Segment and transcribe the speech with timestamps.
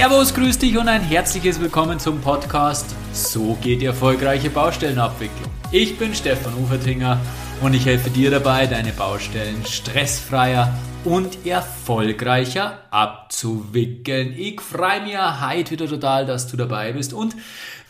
[0.00, 5.50] Servus, grüß dich und ein herzliches Willkommen zum Podcast So geht die erfolgreiche Baustellenabwicklung.
[5.72, 7.20] Ich bin Stefan Ufertinger
[7.60, 10.72] und ich helfe dir dabei, deine Baustellen stressfreier
[11.04, 14.32] und erfolgreicher abzuwickeln.
[14.36, 17.34] Ich freue mich heute wieder total, dass du dabei bist und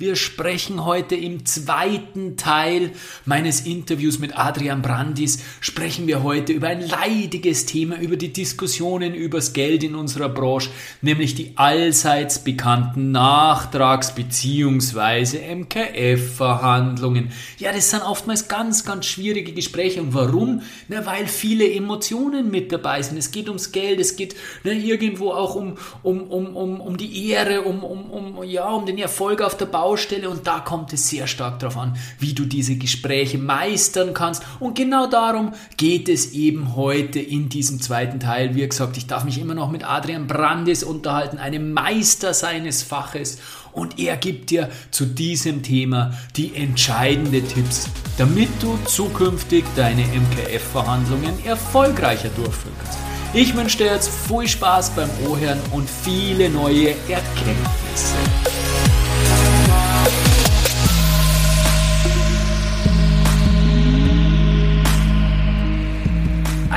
[0.01, 2.93] wir sprechen heute im zweiten Teil
[3.27, 9.12] meines Interviews mit Adrian Brandis, sprechen wir heute über ein leidiges Thema, über die Diskussionen
[9.12, 10.71] übers Geld in unserer Branche,
[11.02, 15.55] nämlich die allseits bekannten Nachtrags- bzw.
[15.55, 17.30] MKF-Verhandlungen.
[17.59, 20.01] Ja, das sind oftmals ganz, ganz schwierige Gespräche.
[20.01, 20.62] Und warum?
[20.88, 23.19] Na, weil viele Emotionen mit dabei sind.
[23.19, 27.29] Es geht ums Geld, es geht na, irgendwo auch um, um, um, um, um die
[27.29, 29.90] Ehre, um, um, um, ja, um den Erfolg auf der Baustelle.
[29.91, 34.45] Baustelle und da kommt es sehr stark darauf an, wie du diese Gespräche meistern kannst.
[34.60, 38.55] Und genau darum geht es eben heute in diesem zweiten Teil.
[38.55, 43.38] Wie gesagt, ich darf mich immer noch mit Adrian Brandes unterhalten, einem Meister seines Faches.
[43.73, 51.45] Und er gibt dir zu diesem Thema die entscheidenden Tipps, damit du zukünftig deine MKF-Verhandlungen
[51.45, 52.99] erfolgreicher durchführen kannst.
[53.35, 58.60] Ich wünsche dir jetzt viel Spaß beim Ohren und viele neue Erkenntnisse.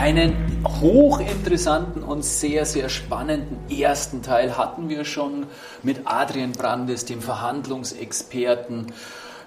[0.03, 5.45] Einen hochinteressanten und sehr, sehr spannenden ersten Teil hatten wir schon
[5.81, 8.91] mit Adrian Brandes, dem Verhandlungsexperten.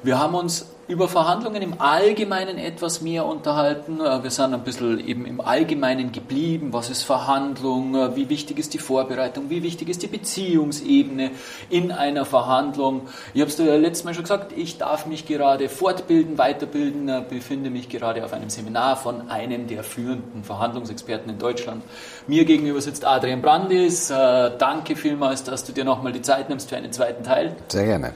[0.06, 3.98] Wir haben uns über Verhandlungen im Allgemeinen etwas mehr unterhalten.
[4.00, 6.72] Äh, wir sind ein bisschen eben im Allgemeinen geblieben.
[6.72, 7.96] Was ist Verhandlung?
[7.96, 9.50] Äh, wie wichtig ist die Vorbereitung?
[9.50, 11.32] Wie wichtig ist die Beziehungsebene
[11.70, 13.08] in einer Verhandlung?
[13.34, 17.24] Ich habe es dir letztes Mal schon gesagt, ich darf mich gerade fortbilden, weiterbilden, äh,
[17.28, 21.82] befinde mich gerade auf einem Seminar von einem der führenden Verhandlungsexperten in Deutschland.
[22.28, 24.06] Mir gegenüber sitzt Adrian Brandis.
[24.06, 27.56] Danke vielmals, dass du dir nochmal die Zeit nimmst für einen zweiten Teil.
[27.66, 28.12] Sehr gerne.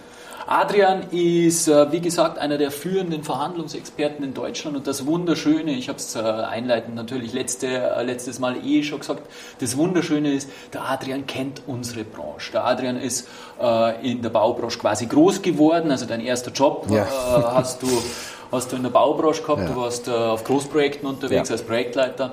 [0.50, 5.88] Adrian ist, äh, wie gesagt, einer der führenden Verhandlungsexperten in Deutschland und das Wunderschöne, ich
[5.88, 9.22] habe es äh, einleitend natürlich letzte, äh, letztes Mal eh schon gesagt,
[9.60, 12.50] das Wunderschöne ist, der Adrian kennt unsere Branche.
[12.50, 13.28] Der Adrian ist
[14.02, 17.06] in der Baubranche quasi groß geworden, also dein erster Job ja.
[17.54, 17.88] hast, du,
[18.50, 19.68] hast du in der Baubranche gehabt, ja.
[19.68, 21.54] du warst auf Großprojekten unterwegs ja.
[21.54, 22.32] als Projektleiter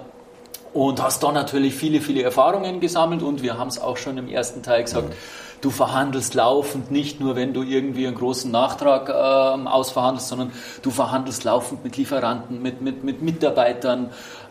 [0.73, 4.29] und hast da natürlich viele, viele Erfahrungen gesammelt und wir haben es auch schon im
[4.29, 5.13] ersten Teil gesagt, mhm
[5.61, 10.51] du verhandelst laufend, nicht nur wenn du irgendwie einen großen Nachtrag ähm, ausverhandelst, sondern
[10.81, 14.46] du verhandelst laufend mit Lieferanten, mit, mit, mit Mitarbeitern, äh,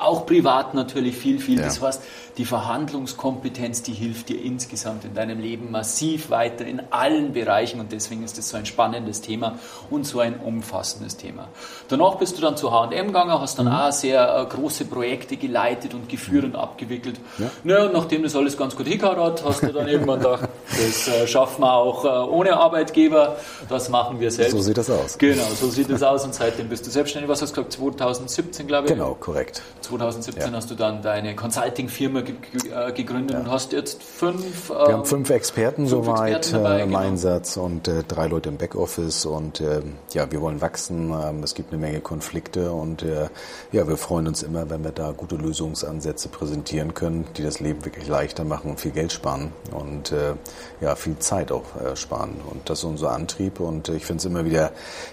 [0.00, 1.58] auch privat natürlich viel, viel.
[1.58, 1.66] Ja.
[1.66, 2.02] Das heißt,
[2.40, 7.92] die Verhandlungskompetenz, die hilft dir insgesamt in deinem Leben massiv weiter in allen Bereichen und
[7.92, 9.58] deswegen ist es so ein spannendes Thema
[9.90, 11.48] und so ein umfassendes Thema.
[11.88, 13.72] Danach bist du dann zu H&M gegangen, hast dann mhm.
[13.72, 17.20] auch sehr äh, große Projekte geleitet und geführt und abgewickelt.
[17.38, 17.50] Ja.
[17.64, 21.08] Naja, und nachdem das alles ganz gut hingehauen hat, hast du dann irgendwann gedacht, das
[21.08, 23.36] äh, schaffen wir auch äh, ohne Arbeitgeber,
[23.68, 24.52] das machen wir selbst.
[24.52, 25.18] So sieht das aus.
[25.18, 27.28] Genau, so sieht das aus und seitdem bist du selbstständig.
[27.28, 28.94] Was hast du gesagt, 2017 glaube ich?
[28.94, 29.49] Genau, korrekt.
[29.80, 30.56] 2017 ja.
[30.56, 33.40] hast du dann deine Consulting-Firma äh, gegründet ja.
[33.40, 34.68] und hast jetzt fünf.
[34.68, 37.00] Wir haben ähm, fünf Experten fünf soweit Experten dabei, im genau.
[37.00, 41.12] Einsatz und äh, drei Leute im Backoffice und äh, ja, wir wollen wachsen.
[41.12, 43.28] Ähm, es gibt eine Menge Konflikte und äh,
[43.72, 47.84] ja, wir freuen uns immer, wenn wir da gute Lösungsansätze präsentieren können, die das Leben
[47.84, 50.34] wirklich leichter machen und viel Geld sparen und äh,
[50.80, 52.36] ja, viel Zeit auch äh, sparen.
[52.50, 54.72] Und das ist unser Antrieb und ich finde es immer wieder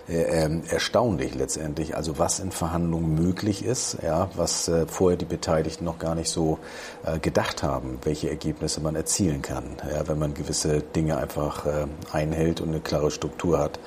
[0.10, 6.00] ähm, erstaunlich letztendlich, also was in Verhandlungen möglich ist, ja, was vorher die Beteiligten noch
[6.00, 6.60] gar nicht so
[7.06, 11.86] äh, gedacht haben, welche Ergebnisse man erzielen kann, ja, wenn man gewisse Dinge einfach äh,
[12.12, 13.80] einhält und eine klare Struktur hat.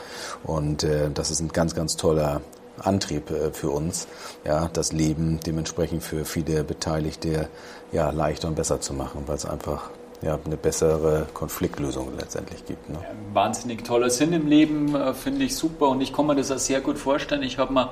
[0.45, 2.41] Und äh, das ist ein ganz, ganz toller
[2.79, 4.09] Antrieb äh, für uns,
[4.45, 7.49] ja, das Leben dementsprechend für viele Beteiligte
[7.93, 9.91] ja, leichter und besser zu machen, weil es einfach
[10.23, 12.89] ja, eine bessere Konfliktlösung letztendlich gibt.
[12.91, 12.99] Ne?
[13.33, 16.59] wahnsinnig toller Sinn im Leben, äh, finde ich super und ich kann mir das auch
[16.59, 17.43] sehr gut vorstellen.
[17.43, 17.91] Ich habe mir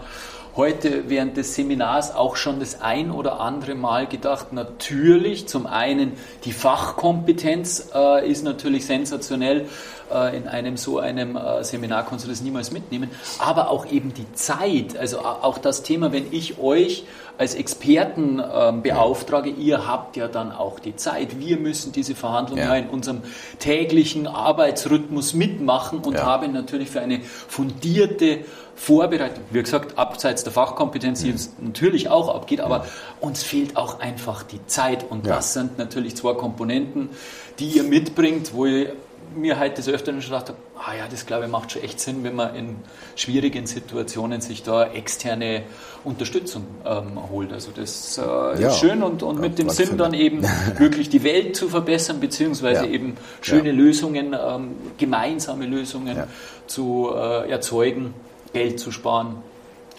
[0.59, 6.15] heute während des Seminars auch schon das ein oder andere Mal gedacht, natürlich zum einen
[6.45, 9.67] die Fachkompetenz äh, ist natürlich sensationell.
[10.13, 14.13] Äh, in einem so einem äh, Seminar kannst du das niemals mitnehmen, aber auch eben
[14.15, 17.05] die Zeit, also auch das Thema, wenn ich euch
[17.39, 21.39] als Experten ähm, beauftrage, ihr habt ja dann auch die Zeit.
[21.39, 22.75] Wir müssen diese Verhandlungen ja.
[22.75, 23.23] in unserem
[23.61, 26.27] täglichen Arbeitsrhythmus mitmachen und ja.
[26.27, 28.41] haben natürlich für eine fundierte
[28.75, 32.87] Vorbereitung, wie gesagt, abseits der Fachkompetenz, die uns natürlich auch abgeht, aber
[33.21, 35.05] uns fehlt auch einfach die Zeit.
[35.09, 37.11] Und das sind natürlich zwei Komponenten,
[37.59, 38.95] die ihr mitbringt, wo ihr
[39.37, 42.01] mir halt des Öfteren schon gedacht habe, ah ja, das glaube ich macht schon echt
[42.01, 42.77] Sinn, wenn man in
[43.17, 45.63] schwierigen Situationen sich da externe
[46.05, 47.53] Unterstützung ähm, holt.
[47.53, 50.43] Also das äh, ja, ist schön und, und mit dem Sinn dann eben
[50.79, 52.91] wirklich die Welt zu verbessern, beziehungsweise ja.
[52.91, 53.75] eben schöne ja.
[53.75, 56.25] Lösungen, ähm, gemeinsame Lösungen
[56.67, 58.15] zu äh, erzeugen,
[58.53, 59.37] Geld zu sparen.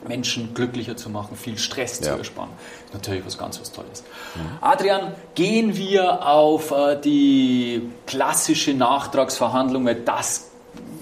[0.08, 2.50] Menschen glücklicher zu machen, viel Stress zu ersparen.
[2.94, 4.04] Natürlich was ganz was Tolles.
[4.36, 4.42] Mhm.
[4.62, 10.46] Adrian, gehen wir auf äh, die klassische Nachtragsverhandlung, weil das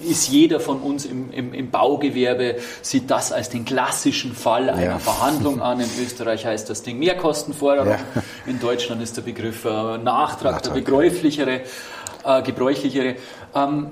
[0.02, 4.82] ist jeder von uns im, im, im, Baugewerbe, sieht das als den klassischen Fall einer
[4.82, 4.98] ja.
[4.98, 5.80] Verhandlung an.
[5.80, 7.90] In Österreich heißt das Ding Mehrkostenforderung.
[7.90, 8.22] Ja.
[8.46, 11.60] In Deutschland ist der Begriff äh, Nachtrag, Nachtrag, der begräuflichere,
[12.24, 13.16] äh, gebräuchlichere.
[13.54, 13.88] Ähm,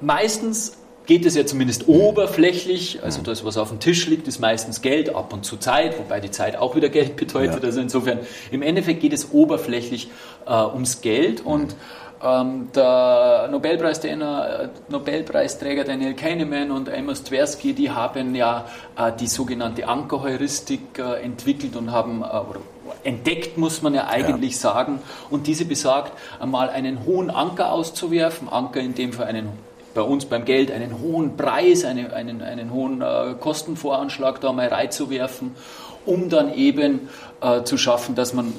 [0.00, 0.72] meistens
[1.06, 5.14] geht es ja zumindest oberflächlich, also das, was auf dem Tisch liegt, ist meistens Geld,
[5.14, 7.62] ab und zu Zeit, wobei die Zeit auch wieder Geld bedeutet.
[7.62, 7.68] Ja.
[7.68, 8.20] Also insofern,
[8.50, 10.10] im Endeffekt geht es oberflächlich
[10.46, 11.74] äh, ums Geld und
[12.22, 18.66] ähm, der Nobelpreisträger, Nobelpreisträger Daniel Kahneman und Amos Tversky, die haben ja
[18.96, 22.60] äh, die sogenannte Ankerheuristik äh, entwickelt und haben, äh, oder
[23.02, 24.58] entdeckt, muss man ja eigentlich ja.
[24.58, 25.00] sagen.
[25.30, 29.48] Und diese besagt, einmal einen hohen Anker auszuwerfen, Anker in dem Fall einen
[29.94, 34.68] bei uns beim Geld einen hohen Preis, eine, einen, einen hohen äh, Kostenvoranschlag da mal
[34.68, 35.52] reinzuwerfen,
[36.06, 37.08] um dann eben
[37.40, 38.52] äh, zu schaffen, dass man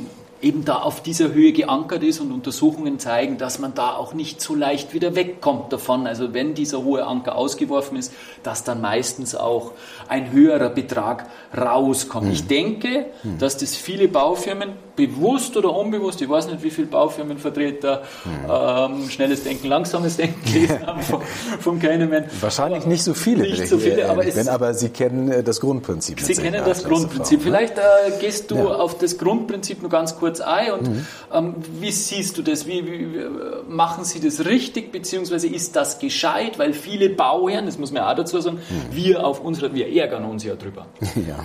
[0.43, 4.41] eben da auf dieser Höhe geankert ist und Untersuchungen zeigen, dass man da auch nicht
[4.41, 6.05] so leicht wieder wegkommt davon.
[6.05, 8.13] Also wenn dieser hohe Anker ausgeworfen ist,
[8.43, 9.71] dass dann meistens auch
[10.09, 11.27] ein höherer Betrag
[11.57, 12.27] rauskommt.
[12.27, 12.33] Hm.
[12.33, 13.37] Ich denke, hm.
[13.39, 18.31] dass das viele Baufirmen bewusst oder unbewusst, ich weiß nicht, wie viele Baufirmenvertreter hm.
[18.49, 21.21] ähm, schnelles Denken, langsames Denken gelesen haben vom,
[21.59, 22.25] vom Kahneman.
[22.39, 26.19] Wahrscheinlich nicht so viele, nicht so viele, aber, bin, aber Sie kennen äh, das Grundprinzip.
[26.19, 27.39] Sie kennen das Grundprinzip.
[27.39, 27.43] Ne?
[27.43, 27.81] Vielleicht äh,
[28.19, 28.65] gehst du ja.
[28.65, 31.07] auf das Grundprinzip nur ganz kurz ein und mhm.
[31.33, 32.67] ähm, wie siehst du das?
[32.67, 33.25] Wie, wie, wie,
[33.67, 36.59] machen Sie das richtig, beziehungsweise ist das gescheit?
[36.59, 38.95] Weil viele Bauherren, das muss man auch dazu sagen, mhm.
[38.95, 40.85] wir auf unsere, wir ärgern uns ja drüber.
[41.27, 41.37] Ja.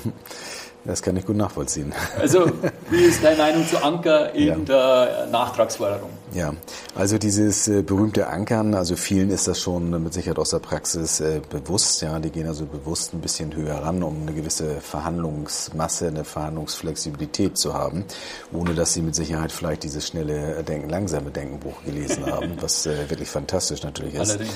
[0.85, 1.93] Das kann ich gut nachvollziehen.
[2.19, 2.51] Also,
[2.91, 4.55] wie ist deine Meinung zu Anker in ja.
[4.57, 6.11] der Nachtragsforderung?
[6.35, 6.53] Ja,
[6.95, 11.21] also dieses äh, berühmte Ankern, also vielen ist das schon mit Sicherheit aus der Praxis
[11.21, 12.03] äh, bewusst.
[12.03, 17.57] Ja, die gehen also bewusst ein bisschen höher ran, um eine gewisse Verhandlungsmasse, eine Verhandlungsflexibilität
[17.57, 18.05] zu haben,
[18.53, 23.09] ohne dass sie mit Sicherheit vielleicht dieses schnelle Denken, langsame Denkenbuch gelesen haben, was äh,
[23.09, 24.31] wirklich fantastisch natürlich ist.
[24.31, 24.53] Allerdings,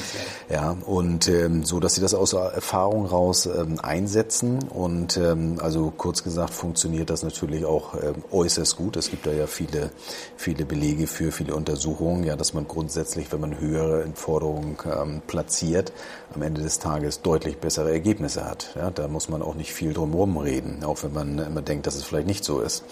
[0.50, 0.54] ja.
[0.56, 5.90] ja und ähm, so, dass sie das aus Erfahrung raus ähm, einsetzen und ähm, also
[5.96, 7.94] kurz gesagt funktioniert das natürlich auch
[8.30, 8.96] äußerst gut.
[8.96, 9.90] Es gibt da ja viele,
[10.36, 15.93] viele Belege für, viele Untersuchungen, ja, dass man grundsätzlich, wenn man höhere Forderungen ähm, platziert,
[16.35, 18.75] am Ende des Tages deutlich bessere Ergebnisse hat.
[18.75, 21.94] Ja, da muss man auch nicht viel drum reden, auch wenn man immer denkt, dass
[21.94, 22.82] es vielleicht nicht so ist.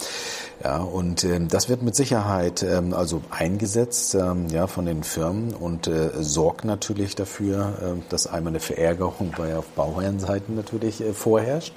[0.63, 5.53] Ja, und ähm, das wird mit Sicherheit ähm, also eingesetzt ähm, ja, von den Firmen
[5.53, 11.13] und äh, sorgt natürlich dafür, äh, dass einmal eine Verärgerung bei auf Bauherrenseiten natürlich äh,
[11.13, 11.75] vorherrscht.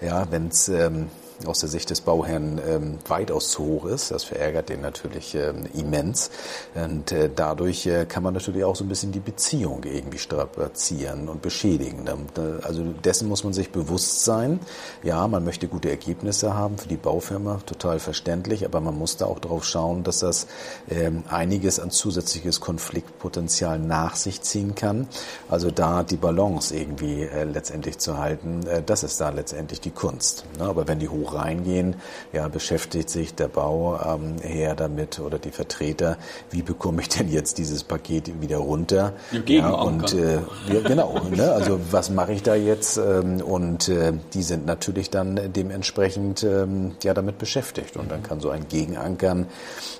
[0.00, 1.08] Ja, wenn es ähm,
[1.46, 4.10] aus der Sicht des Bauherrn ähm, weitaus zu hoch ist.
[4.10, 6.30] Das verärgert den natürlich ähm, immens.
[6.74, 11.28] Und äh, dadurch äh, kann man natürlich auch so ein bisschen die Beziehung irgendwie strapazieren
[11.28, 12.06] und beschädigen.
[12.06, 14.60] Äh, also dessen muss man sich bewusst sein.
[15.02, 19.26] Ja, man möchte gute Ergebnisse haben für die Baufirma, total verständlich, aber man muss da
[19.26, 20.46] auch darauf schauen, dass das
[20.90, 25.08] ähm, einiges an zusätzliches Konfliktpotenzial nach sich ziehen kann.
[25.48, 29.90] Also da die Balance irgendwie äh, letztendlich zu halten, äh, das ist da letztendlich die
[29.90, 30.44] Kunst.
[30.58, 30.64] Ne?
[30.64, 31.96] Aber wenn die hoch reingehen,
[32.32, 36.16] ja, beschäftigt sich der Bauherr ähm, damit oder die Vertreter,
[36.50, 39.14] wie bekomme ich denn jetzt dieses Paket wieder runter?
[39.46, 40.40] Ja, und äh,
[40.72, 41.52] ja, genau, ne?
[41.52, 42.98] also was mache ich da jetzt?
[42.98, 48.40] Ähm, und äh, die sind natürlich dann dementsprechend ähm, ja damit beschäftigt und dann kann
[48.40, 49.46] so ein Gegenankern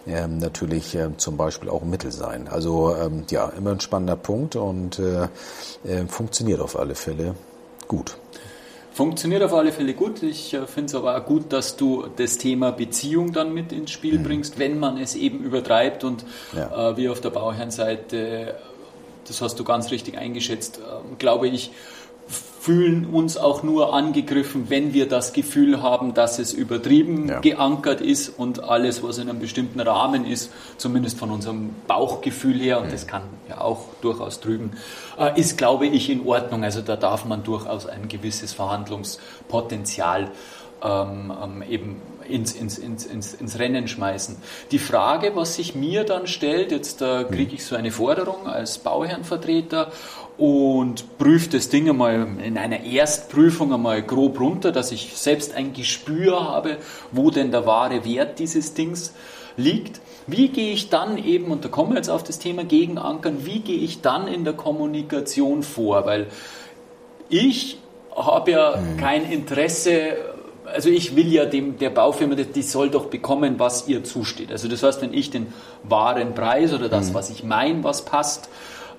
[0.07, 2.49] ähm, natürlich äh, zum Beispiel auch ein Mittel sein.
[2.49, 5.25] Also ähm, ja, immer ein spannender Punkt und äh,
[5.85, 7.35] äh, funktioniert auf alle Fälle
[7.89, 8.17] gut.
[8.93, 10.23] Funktioniert auf alle Fälle gut.
[10.23, 13.91] Ich äh, finde es aber auch gut, dass du das Thema Beziehung dann mit ins
[13.93, 14.25] Spiel mhm.
[14.25, 16.91] bringst, wenn man es eben übertreibt und ja.
[16.91, 18.57] äh, wie auf der Bauherrenseite,
[19.27, 21.71] das hast du ganz richtig eingeschätzt, äh, glaube ich,
[22.61, 27.41] fühlen uns auch nur angegriffen, wenn wir das Gefühl haben, dass es übertrieben ja.
[27.41, 32.79] geankert ist und alles, was in einem bestimmten Rahmen ist, zumindest von unserem Bauchgefühl her,
[32.81, 32.91] und mhm.
[32.91, 34.73] das kann ja auch durchaus trüben,
[35.19, 36.63] äh, ist, glaube ich, in Ordnung.
[36.63, 40.29] Also da darf man durchaus ein gewisses Verhandlungspotenzial ähm,
[40.83, 44.37] ähm, eben ins, ins, ins, ins, ins Rennen schmeißen.
[44.71, 48.79] Die Frage, was sich mir dann stellt, jetzt äh, kriege ich so eine Forderung als
[48.79, 49.91] Bauherrenvertreter
[50.39, 55.73] und prüfe das Ding einmal in einer Erstprüfung einmal grob runter, dass ich selbst ein
[55.73, 56.79] Gespür habe,
[57.13, 59.13] wo denn der wahre Wert dieses Dings
[59.57, 60.01] liegt.
[60.27, 63.61] Wie gehe ich dann eben, und da kommen wir jetzt auf das Thema Gegenankern, wie
[63.61, 66.07] gehe ich dann in der Kommunikation vor?
[66.07, 66.29] Weil
[67.29, 67.79] ich
[68.15, 68.97] habe ja mhm.
[68.97, 70.17] kein Interesse,
[70.73, 74.51] also ich will ja dem, der Baufirma, die soll doch bekommen, was ihr zusteht.
[74.53, 77.15] Also das heißt, wenn ich den wahren Preis oder das, mhm.
[77.15, 78.49] was ich meine, was passt,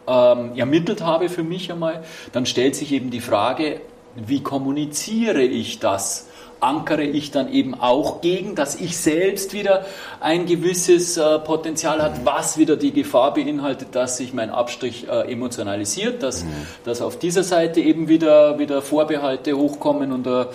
[0.08, 3.82] ähm, ermittelt habe für mich einmal, dann stellt sich eben die Frage,
[4.16, 6.28] wie kommuniziere ich das?
[6.62, 9.86] ankere ich dann eben auch gegen, dass ich selbst wieder
[10.20, 15.32] ein gewisses äh, Potenzial hat, was wieder die Gefahr beinhaltet, dass sich mein Abstrich äh,
[15.32, 16.50] emotionalisiert, dass, mhm.
[16.86, 20.46] dass auf dieser Seite eben wieder, wieder Vorbehalte hochkommen und, äh,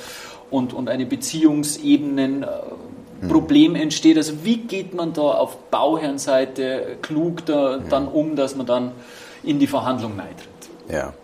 [0.51, 2.47] und, und eine Beziehungsebenen äh,
[3.21, 3.29] mhm.
[3.29, 4.17] Problem entsteht.
[4.17, 7.89] Also wie geht man da auf Bauherrenseite klug da, mhm.
[7.89, 8.93] dann um, dass man dann
[9.43, 10.47] in die Verhandlung neitritt?
[10.89, 11.15] Ja,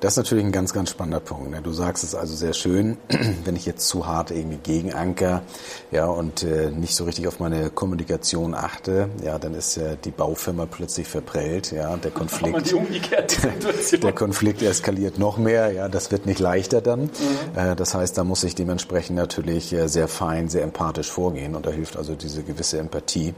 [0.00, 1.50] das ist natürlich ein ganz, ganz spannender Punkt.
[1.50, 1.62] Ne?
[1.62, 2.98] Du sagst es also sehr schön,
[3.44, 5.42] wenn ich jetzt zu hart irgendwie gegenanker
[5.90, 10.10] ja, und äh, nicht so richtig auf meine Kommunikation achte, ja, dann ist ja die
[10.10, 11.72] Baufirma plötzlich verprellt.
[11.72, 15.72] Ja, der Konflikt, der, der Konflikt eskaliert noch mehr.
[15.72, 17.02] Ja, das wird nicht leichter dann.
[17.02, 17.10] Mhm.
[17.56, 21.64] Äh, das heißt, da muss ich dementsprechend natürlich äh, sehr fein, sehr empathisch vorgehen und
[21.64, 23.34] da hilft also diese gewisse Empathie.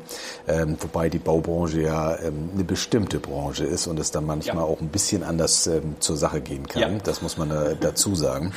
[0.49, 4.63] Ähm, wobei die Baubranche ja ähm, eine bestimmte Branche ist und es dann manchmal ja.
[4.63, 6.83] auch ein bisschen anders ähm, zur Sache geht gehen kann.
[6.83, 6.89] Ja.
[7.05, 8.53] Das muss man äh, dazu sagen.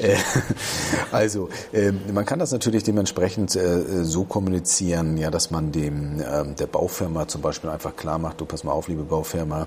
[0.00, 0.16] Äh,
[1.12, 6.56] also äh, man kann das natürlich dementsprechend äh, so kommunizieren, ja, dass man dem ähm,
[6.56, 9.66] der Baufirma zum Beispiel einfach klar macht: Du pass mal auf, liebe Baufirma,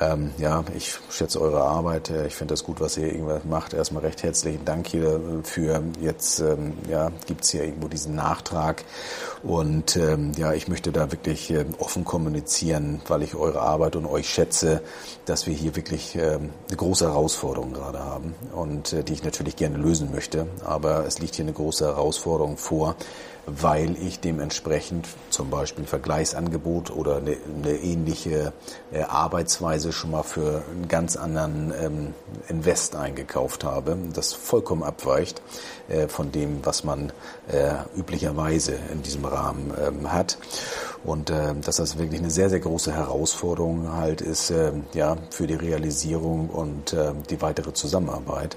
[0.00, 3.74] ähm, ja, ich schätze eure Arbeit, äh, ich finde das gut, was ihr irgendwas macht.
[3.74, 8.84] Erstmal recht herzlichen Dank hier für jetzt ähm, ja gibt's hier irgendwo diesen Nachtrag
[9.42, 14.06] und ähm, ja, ich möchte da wirklich äh, offen kommunizieren, weil ich eure Arbeit und
[14.06, 14.82] euch schätze,
[15.24, 19.56] dass wir hier wirklich ähm, eine große Herausforderung gerade haben und äh, die ich natürlich
[19.56, 20.46] gerne lösen möchte.
[20.64, 22.96] Aber es liegt hier eine große Herausforderung vor,
[23.60, 28.52] weil ich dementsprechend zum Beispiel ein Vergleichsangebot oder eine, eine ähnliche
[28.92, 32.14] äh, Arbeitsweise schon mal für einen ganz anderen ähm,
[32.48, 35.42] Invest eingekauft habe, das vollkommen abweicht
[35.88, 37.12] äh, von dem, was man
[37.48, 40.38] äh, üblicherweise in diesem Rahmen ähm, hat.
[41.02, 45.46] Und äh, dass das wirklich eine sehr, sehr große Herausforderung halt ist, äh, ja, für
[45.46, 48.56] die Realisierung und äh, die weitere Zusammenarbeit.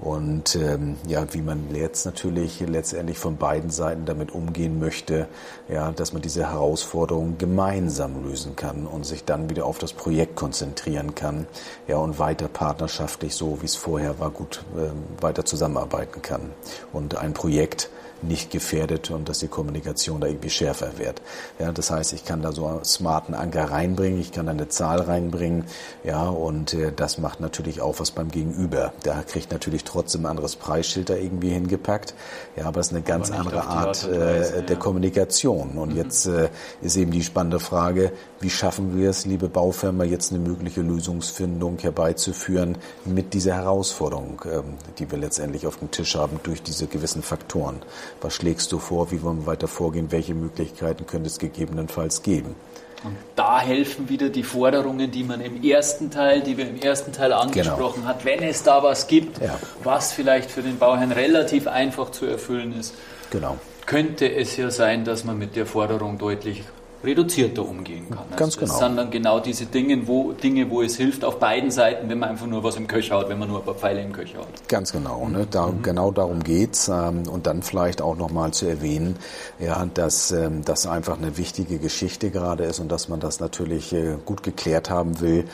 [0.00, 5.28] Und ähm, ja, wie man jetzt natürlich letztendlich von beiden Seiten damit umgehen möchte,
[5.68, 10.36] ja, dass man diese Herausforderungen gemeinsam lösen kann und sich dann wieder auf das Projekt
[10.36, 11.46] konzentrieren kann,
[11.86, 16.52] ja, und weiter partnerschaftlich, so wie es vorher war, gut äh, weiter zusammenarbeiten kann.
[16.94, 17.90] Und ein Projekt
[18.22, 21.22] nicht gefährdet und dass die Kommunikation da irgendwie schärfer wird.
[21.58, 24.68] Ja, das heißt, ich kann da so einen smarten Anker reinbringen, ich kann da eine
[24.68, 25.64] Zahl reinbringen,
[26.04, 28.92] ja, und äh, das macht natürlich auch was beim Gegenüber.
[29.04, 32.14] Der kriegt natürlich trotzdem ein anderes Preisschild da irgendwie hingepackt,
[32.56, 35.78] ja, aber es ist eine ganz andere Art äh, der Kommunikation.
[35.78, 35.96] Und mhm.
[35.96, 36.48] jetzt äh,
[36.82, 41.78] ist eben die spannende Frage, wie schaffen wir es, liebe Baufirma, jetzt eine mögliche Lösungsfindung
[41.78, 47.22] herbeizuführen mit dieser Herausforderung, ähm, die wir letztendlich auf dem Tisch haben durch diese gewissen
[47.22, 47.82] Faktoren.
[48.20, 49.10] Was schlägst du vor?
[49.10, 50.12] Wie wollen wir weiter vorgehen?
[50.12, 52.54] Welche Möglichkeiten könnte es gegebenenfalls geben?
[53.02, 57.12] Und da helfen wieder die Forderungen, die man im ersten Teil, die wir im ersten
[57.12, 58.08] Teil angesprochen genau.
[58.08, 59.58] hat, wenn es da was gibt, ja.
[59.82, 62.94] was vielleicht für den Bauherrn relativ einfach zu erfüllen ist.
[63.30, 63.56] Genau.
[63.86, 66.64] Könnte es ja sein, dass man mit der Forderung deutlich
[67.02, 68.18] reduzierter umgehen kann.
[68.18, 68.72] Also Ganz genau.
[68.72, 72.18] Das sind dann genau diese Dinge wo, Dinge, wo es hilft auf beiden Seiten, wenn
[72.18, 74.38] man einfach nur was im Köcher hat, wenn man nur ein paar Pfeile im Köcher
[74.38, 74.68] hat.
[74.68, 75.26] Ganz genau.
[75.28, 75.46] Ne?
[75.50, 75.82] Da, mhm.
[75.82, 79.16] Genau darum geht's ähm, Und dann vielleicht auch nochmal zu erwähnen,
[79.58, 83.92] ja, dass ähm, das einfach eine wichtige Geschichte gerade ist und dass man das natürlich
[83.92, 85.44] äh, gut geklärt haben will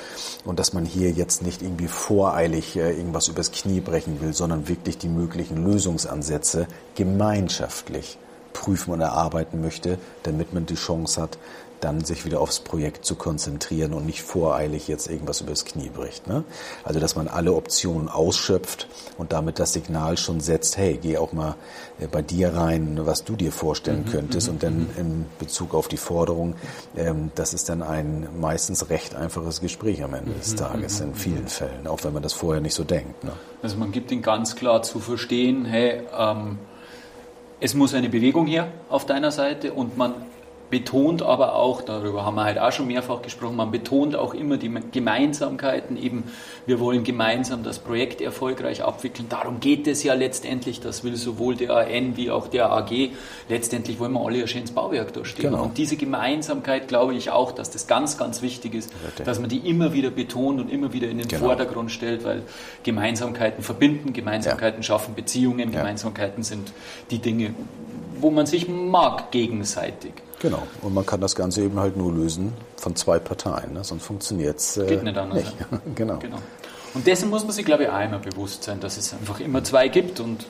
[0.45, 4.69] und dass man hier jetzt nicht irgendwie voreilig äh, irgendwas übers Knie brechen will, sondern
[4.69, 8.19] wirklich die möglichen Lösungsansätze gemeinschaftlich
[8.57, 11.39] prüfen und erarbeiten möchte, damit man die Chance hat,
[11.81, 16.27] dann sich wieder aufs Projekt zu konzentrieren und nicht voreilig jetzt irgendwas übers Knie bricht.
[16.27, 16.45] Ne?
[16.85, 21.33] Also dass man alle Optionen ausschöpft und damit das Signal schon setzt, hey, geh auch
[21.33, 21.55] mal
[22.01, 24.49] äh, bei dir rein, was du dir vorstellen mhm, könntest.
[24.49, 24.91] Mhm, und dann mhm.
[24.97, 26.55] in Bezug auf die Forderung,
[26.97, 31.49] ähm, das ist dann ein meistens recht einfaches Gespräch am Ende des Tages in vielen
[31.49, 33.23] Fällen, auch wenn man das vorher nicht so denkt.
[33.23, 33.33] Ne?
[33.63, 36.59] Also man gibt ihnen ganz klar zu verstehen, hey, ähm,
[37.61, 40.15] es muss eine Bewegung her auf deiner Seite und man
[40.71, 44.57] betont aber auch, darüber haben wir halt auch schon mehrfach gesprochen, man betont auch immer
[44.57, 46.25] die Gemeinsamkeiten, eben
[46.67, 49.29] wir wollen gemeinsam das Projekt erfolgreich abwickeln.
[49.29, 53.11] Darum geht es ja letztendlich, das will sowohl der AN wie auch der AG.
[53.49, 55.51] Letztendlich wollen wir alle ein schönes Bauwerk durchstehen.
[55.51, 55.63] Genau.
[55.63, 58.93] Und diese Gemeinsamkeit glaube ich auch, dass das ganz, ganz wichtig ist,
[59.25, 61.47] dass man die immer wieder betont und immer wieder in den genau.
[61.47, 62.43] Vordergrund stellt, weil
[62.83, 64.83] Gemeinsamkeiten verbinden, Gemeinsamkeiten ja.
[64.83, 65.79] schaffen Beziehungen, ja.
[65.79, 66.73] Gemeinsamkeiten sind
[67.11, 67.55] die Dinge,
[68.19, 70.26] wo man sich mag gegenseitig.
[70.41, 73.85] Genau, und man kann das Ganze eben halt nur lösen von zwei Parteien, ne?
[73.85, 75.39] sonst funktioniert es äh, Geht nicht anders.
[75.39, 75.57] Nicht.
[75.95, 76.19] genau.
[76.19, 76.39] genau.
[76.95, 79.89] Und dessen muss man sich, glaube ich, einmal bewusst sein, dass es einfach immer zwei
[79.89, 80.47] gibt und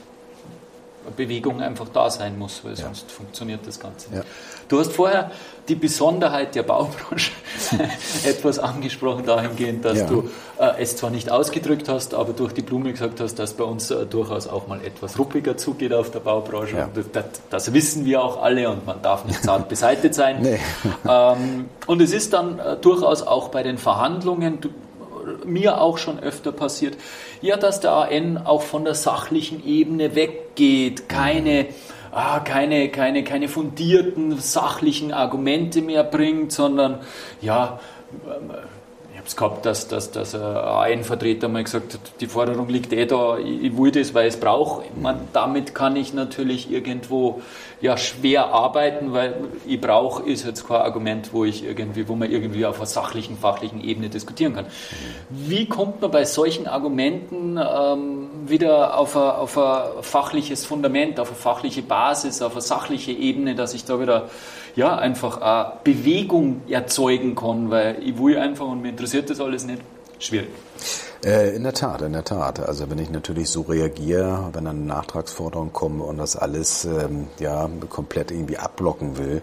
[1.15, 2.85] Bewegung einfach da sein muss, weil ja.
[2.85, 4.23] sonst funktioniert das Ganze nicht.
[4.23, 4.25] Ja.
[4.67, 5.31] Du hast vorher
[5.67, 7.31] die Besonderheit der Baubranche
[8.25, 10.07] etwas angesprochen, dahingehend, dass ja.
[10.07, 13.63] du äh, es zwar nicht ausgedrückt hast, aber durch die Blume gesagt hast, dass bei
[13.63, 16.89] uns äh, durchaus auch mal etwas ruppiger zugeht auf der Baubranche.
[17.13, 20.41] Das, das, wissen wir auch alle und man darf nicht zart beseitigt sein.
[20.41, 20.59] Nee.
[21.07, 24.69] Ähm, und es ist dann äh, durchaus auch bei den Verhandlungen, du,
[25.45, 26.97] mir auch schon öfter passiert,
[27.41, 31.67] ja, dass der AN auch von der sachlichen Ebene weggeht, keine
[32.11, 36.99] ah, keine, keine, keine fundierten sachlichen Argumente mehr bringt, sondern
[37.41, 37.79] ja,
[39.27, 43.37] es gehabt, dass, dass, dass ein Vertreter mal gesagt hat, die Forderung liegt eh da,
[43.37, 44.83] ich, will das, weil ich es brauche.
[45.33, 47.41] Damit kann ich natürlich irgendwo
[47.81, 49.35] ja schwer arbeiten, weil
[49.67, 53.37] ich brauche, ist jetzt kein Argument, wo ich irgendwie, wo man irgendwie auf einer sachlichen,
[53.37, 54.65] fachlichen Ebene diskutieren kann.
[55.29, 61.29] Wie kommt man bei solchen Argumenten ähm, wieder auf ein, auf ein fachliches Fundament, auf
[61.29, 64.29] eine fachliche Basis, auf eine sachliche Ebene, dass ich da wieder
[64.77, 69.65] ja, einfach eine Bewegung erzeugen kann, weil ich will einfach und mir interessiert das alles
[69.65, 69.81] nicht.
[70.19, 70.49] Schwierig.
[71.25, 72.59] Äh, in der Tat, in der Tat.
[72.59, 77.67] Also wenn ich natürlich so reagiere, wenn dann Nachtragsforderungen kommen und das alles ähm, ja
[77.89, 79.41] komplett irgendwie abblocken will,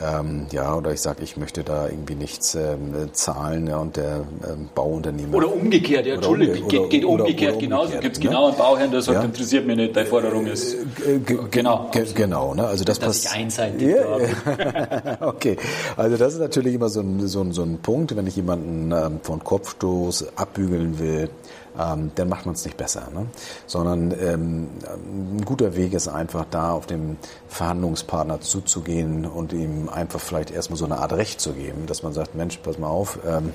[0.00, 4.24] ähm, ja, oder ich sage, ich möchte da irgendwie nichts ähm, zahlen ja, und der
[4.48, 7.98] ähm, Bauunternehmer oder umgekehrt, ja, Entschuldigung, geht, geht oder, umgekehrt oder genauso.
[8.00, 8.28] Gibt es ne?
[8.28, 9.24] genau einen Bauherrn, der sagt, ja?
[9.24, 11.18] interessiert mich nicht, deine Forderung ist äh,
[11.50, 12.66] genau, genau, ne?
[12.66, 13.32] Also das passt.
[13.32, 13.82] einseitig.
[13.82, 15.18] Yeah.
[15.20, 15.56] okay,
[15.96, 18.90] also das ist natürlich immer so ein, so ein, so ein Punkt, wenn ich jemanden
[18.90, 21.30] ähm, von Kopfstoß abbügeln will will,
[21.78, 23.08] ähm, dann macht man es nicht besser.
[23.12, 23.26] Ne?
[23.66, 27.16] Sondern ähm, ein guter Weg ist einfach da auf den
[27.48, 32.12] Verhandlungspartner zuzugehen und ihm einfach vielleicht erstmal so eine Art Recht zu geben, dass man
[32.12, 33.52] sagt, Mensch, pass mal auf, ähm,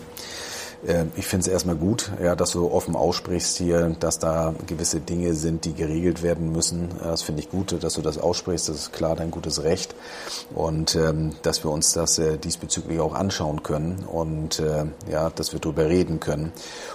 [1.16, 5.34] ich finde es erstmal gut, ja, dass du offen aussprichst hier, dass da gewisse Dinge
[5.34, 6.90] sind, die geregelt werden müssen.
[7.02, 8.70] Das finde ich gut, dass du das aussprichst.
[8.70, 9.96] Das ist klar dein gutes Recht.
[10.54, 15.54] Und ähm, dass wir uns das äh, diesbezüglich auch anschauen können und äh, ja, dass
[15.54, 16.52] wir darüber reden können.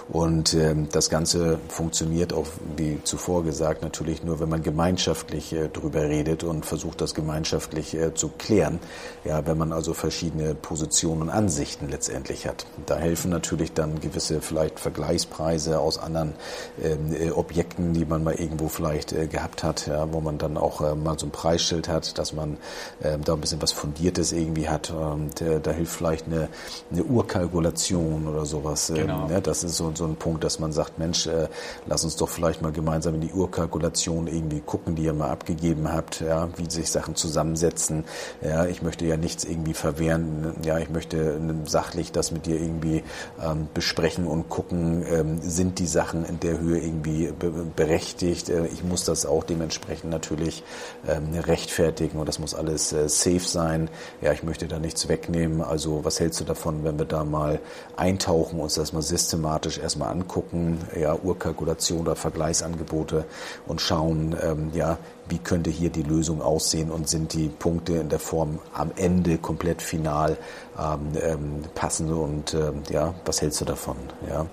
[0.09, 5.69] Und ähm, das Ganze funktioniert auch, wie zuvor gesagt, natürlich nur, wenn man gemeinschaftlich äh,
[5.71, 8.79] darüber redet und versucht, das gemeinschaftlich äh, zu klären.
[9.25, 12.65] Ja, wenn man also verschiedene Positionen und Ansichten letztendlich hat.
[12.85, 16.33] Da helfen natürlich dann gewisse vielleicht Vergleichspreise aus anderen
[16.81, 20.57] ähm, äh, Objekten, die man mal irgendwo vielleicht äh, gehabt hat, ja, wo man dann
[20.57, 22.57] auch äh, mal so ein Preisschild hat, dass man
[23.01, 24.91] äh, da ein bisschen was Fundiertes irgendwie hat.
[24.91, 26.49] Und äh, da hilft vielleicht eine,
[26.91, 28.89] eine Urkalkulation oder sowas.
[28.89, 29.29] Ähm, genau.
[29.29, 31.47] ja, das ist so, so ein Punkt, dass man sagt, Mensch, äh,
[31.85, 35.91] lass uns doch vielleicht mal gemeinsam in die Urkalkulation irgendwie gucken, die ihr mal abgegeben
[35.91, 38.05] habt, ja, wie sich Sachen zusammensetzen.
[38.41, 40.55] Ja, ich möchte ja nichts irgendwie verwehren.
[40.63, 43.03] Ja, ich möchte äh, sachlich das mit dir irgendwie
[43.41, 47.31] ähm, besprechen und gucken, ähm, sind die Sachen in der Höhe irgendwie
[47.75, 48.49] berechtigt.
[48.49, 50.63] Äh, ich muss das auch dementsprechend natürlich
[51.07, 53.89] ähm, rechtfertigen und das muss alles äh, safe sein.
[54.21, 55.61] Ja, ich möchte da nichts wegnehmen.
[55.61, 57.59] Also was hältst du davon, wenn wir da mal
[57.95, 63.25] eintauchen, uns das mal systematisch erstmal angucken, ja, Urkalkulation oder Vergleichsangebote
[63.67, 64.97] und schauen, ähm, ja,
[65.29, 69.37] wie könnte hier die Lösung aussehen und sind die Punkte in der Form am Ende
[69.37, 70.37] komplett final
[70.79, 73.95] ähm, ähm, passend und äh, ja, was hältst du davon?
[74.27, 74.47] Ja?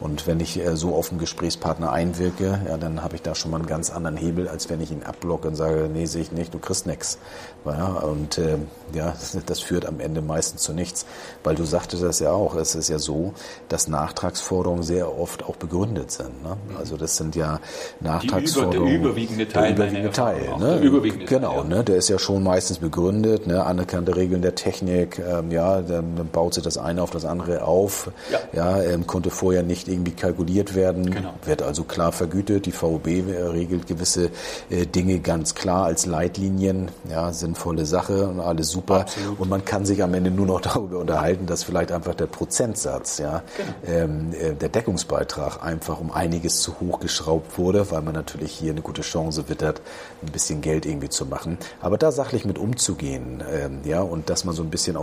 [0.00, 3.50] Und wenn ich äh, so auf den Gesprächspartner einwirke, ja, dann habe ich da schon
[3.50, 6.32] mal einen ganz anderen Hebel, als wenn ich ihn abblocke und sage, nee, sehe ich
[6.32, 7.18] nicht, du kriegst nichts.
[7.66, 8.58] Ja, und äh,
[8.94, 9.14] ja,
[9.46, 11.04] das führt am Ende meistens zu nichts,
[11.44, 13.34] weil du sagtest das ja auch, es ist ja so,
[13.68, 16.42] dass Nachtragsforderungen sehr oft auch begründet sind.
[16.42, 16.56] Ne?
[16.78, 17.60] Also das sind ja
[18.00, 18.88] Nachtragsforderungen.
[18.88, 19.74] der überwiegende Teil.
[19.74, 20.78] Der überwiegende Teil, ne?
[20.78, 21.76] Der überwiegende genau, Teil, ja.
[21.76, 21.84] ne?
[21.84, 23.64] der ist ja schon meistens begründet, ne?
[23.64, 28.10] anerkannte Regeln der Technik, ähm, ja, dann baut sich das eine auf das andere auf.
[28.30, 31.34] Ja, ja ähm, konnte vorher nicht irgendwie kalkuliert werden, genau.
[31.44, 32.66] wird also klar vergütet.
[32.66, 34.30] Die VOB regelt gewisse
[34.70, 36.88] äh, Dinge ganz klar als Leitlinien.
[37.10, 39.00] Ja, sinnvolle Sache und alles super.
[39.00, 39.40] Absolut.
[39.40, 43.18] Und man kann sich am Ende nur noch darüber unterhalten, dass vielleicht einfach der Prozentsatz,
[43.18, 43.94] ja, genau.
[43.94, 48.72] ähm, äh, der Deckungsbeitrag einfach um einiges zu hoch geschraubt wurde, weil man natürlich hier
[48.72, 49.80] eine gute Chance wittert,
[50.22, 51.58] ein bisschen Geld irgendwie zu machen.
[51.80, 54.96] Aber da sachlich mit umzugehen, ähm, ja, und das mal so ein bisschen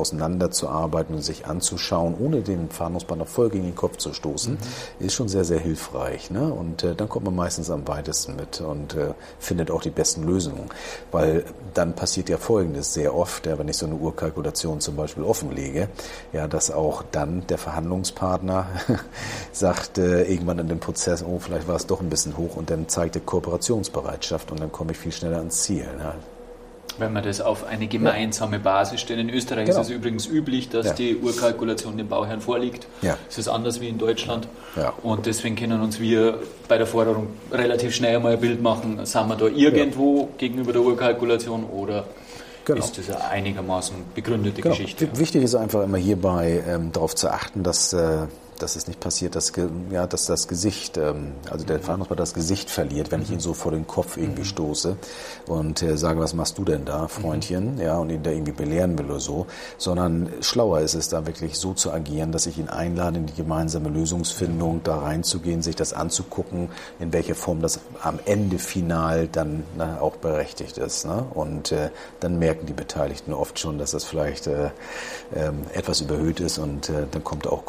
[0.53, 5.05] auseinanderzuarbeiten und sich anzuschauen, ohne den Fahndungsbanner voll gegen den Kopf zu stoßen, mhm.
[5.05, 6.29] ist schon sehr, sehr hilfreich.
[6.29, 6.53] Ne?
[6.53, 10.23] Und äh, dann kommt man meistens am weitesten mit und äh, findet auch die besten
[10.23, 10.69] Lösungen.
[11.11, 15.23] Weil dann passiert ja Folgendes sehr oft, ja, wenn ich so eine Urkalkulation zum Beispiel
[15.23, 15.89] offenlege,
[16.31, 18.67] ja, dass auch dann der Verhandlungspartner
[19.51, 22.69] sagt äh, irgendwann in dem Prozess, oh, vielleicht war es doch ein bisschen hoch und
[22.69, 25.87] dann zeigt er Kooperationsbereitschaft und dann komme ich viel schneller ans Ziel.
[25.97, 26.13] Ne?
[26.97, 29.19] Wenn man das auf eine gemeinsame Basis stellt.
[29.19, 29.82] In Österreich genau.
[29.82, 30.93] ist es übrigens üblich, dass ja.
[30.93, 32.88] die Urkalkulation dem Bauherrn vorliegt.
[33.01, 33.17] Ja.
[33.27, 34.47] Das ist anders wie in Deutschland.
[34.75, 34.93] Ja.
[35.01, 39.27] Und deswegen können uns wir bei der Forderung relativ schnell einmal ein Bild machen, sind
[39.27, 42.06] wir da irgendwo gegenüber der Urkalkulation oder
[42.65, 42.79] Genau.
[42.79, 44.73] ist das eine einigermaßen begründete genau.
[44.73, 45.10] Geschichte.
[45.17, 48.27] Wichtig ist einfach immer hierbei ähm, darauf zu achten, dass äh,
[48.63, 49.52] dass es nicht passiert, dass,
[49.91, 53.54] ja, dass das Gesicht, ähm, also der Verhandlungspartner das Gesicht verliert, wenn ich ihn so
[53.54, 54.45] vor den Kopf irgendwie mhm.
[54.45, 54.95] stoße
[55.47, 57.82] und äh, sage, was machst du denn da, Freundchen, mhm.
[57.82, 59.47] ja, und ihn da irgendwie belehren will oder so,
[59.78, 63.34] sondern schlauer ist es da wirklich so zu agieren, dass ich ihn einlade, in die
[63.34, 69.65] gemeinsame Lösungsfindung da reinzugehen, sich das anzugucken, in welcher Form das am Ende final dann
[69.78, 71.06] na, auch berechtigt ist.
[71.06, 71.26] Ne?
[71.34, 71.89] Und äh,
[72.21, 74.67] dann merken die Beteiligten oft schon, dass das vielleicht äh,
[75.36, 77.63] äh, etwas überhöht ist und äh, dann kommt auch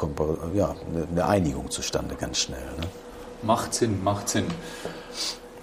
[0.54, 0.74] ja,
[1.12, 2.64] eine Einigung zustande ganz schnell.
[2.78, 2.86] Ne?
[3.42, 4.46] Macht Sinn, macht Sinn.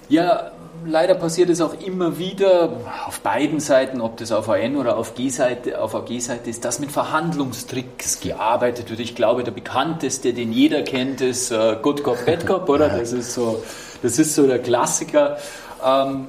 [0.10, 0.52] Ja,
[0.86, 2.74] leider passiert es auch immer wieder
[3.08, 6.92] auf beiden Seiten, ob das auf AN oder auf G-Seite, auf AG-Seite ist, dass mit
[6.92, 9.00] Verhandlungstricks gearbeitet wird.
[9.00, 12.90] Ich glaube, der bekannteste, den jeder kennt, ist äh, Good Cop, Bad Cop, oder?
[12.90, 13.64] Das ist so,
[14.04, 15.38] das ist so der Klassiker.
[15.84, 16.28] Ähm,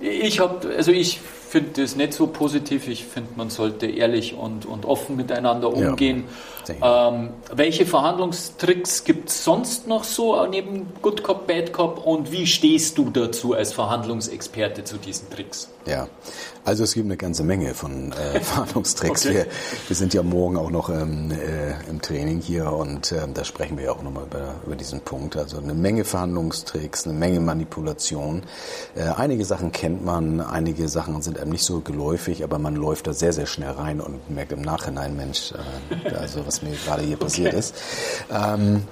[0.00, 1.20] ich habe, also ich
[1.52, 2.88] finde das nicht so positiv.
[2.88, 6.24] Ich finde, man sollte ehrlich und, und offen miteinander umgehen.
[6.80, 12.32] Ja, ähm, welche Verhandlungstricks gibt es sonst noch so neben Good Cop, Bad Cop und
[12.32, 15.68] wie stehst du dazu als Verhandlungsexperte zu diesen Tricks?
[15.84, 16.06] Ja,
[16.64, 19.26] also es gibt eine ganze Menge von äh, Verhandlungstricks.
[19.26, 19.34] okay.
[19.34, 19.46] wir,
[19.88, 23.76] wir, sind ja morgen auch noch ähm, äh, im Training hier und äh, da sprechen
[23.76, 25.36] wir ja auch nochmal über, über diesen Punkt.
[25.36, 28.44] Also eine Menge Verhandlungstricks, eine Menge Manipulation.
[28.94, 33.08] Äh, einige Sachen kennt man, einige Sachen sind einem nicht so geläufig, aber man läuft
[33.08, 37.02] da sehr, sehr schnell rein und merkt im Nachhinein, Mensch, äh, also was mir gerade
[37.02, 37.58] hier passiert okay.
[37.58, 37.74] ist.
[38.30, 38.84] Ähm,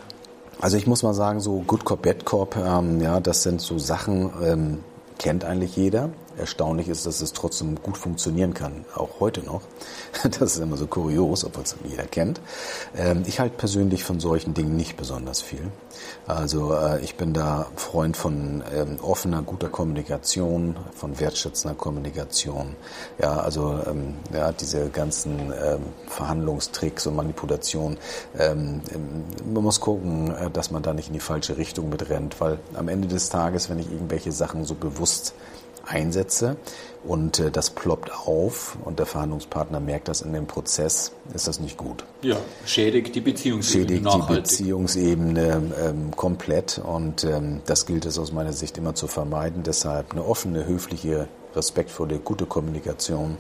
[0.61, 3.79] also ich muss mal sagen, so Good Cop, Bad Cop, ähm, ja, das sind so
[3.79, 4.79] Sachen, ähm,
[5.19, 9.63] kennt eigentlich jeder erstaunlich ist, dass es trotzdem gut funktionieren kann, auch heute noch.
[10.41, 12.41] Das ist immer so kurios, obwohl es jeder kennt.
[12.97, 15.71] Ähm, ich halte persönlich von solchen Dingen nicht besonders viel.
[16.27, 22.77] Also äh, ich bin da Freund von ähm, offener, guter Kommunikation, von wertschätzender Kommunikation.
[23.21, 25.53] Ja, also ähm, ja, diese ganzen
[26.07, 27.99] Verhandlungstricks und Manipulationen.
[28.37, 28.83] Man
[29.65, 33.09] muss gucken, äh, dass man da nicht in die falsche Richtung mitrennt, weil am Ende
[33.09, 35.35] des Tages, wenn ich irgendwelche Sachen so bewusst
[35.91, 36.57] einsetze
[37.05, 41.61] und äh, das ploppt auf und der Verhandlungspartner merkt das in dem Prozess, ist das
[41.61, 42.05] nicht gut.
[42.23, 43.89] Ja, schädigt die Beziehungsebene.
[43.89, 44.29] Schädigt nachhaltig.
[44.29, 49.63] die Beziehungsebene ähm, komplett und ähm, das gilt es aus meiner Sicht immer zu vermeiden.
[49.63, 53.37] Deshalb eine offene, höfliche respektvolle, gute Kommunikation,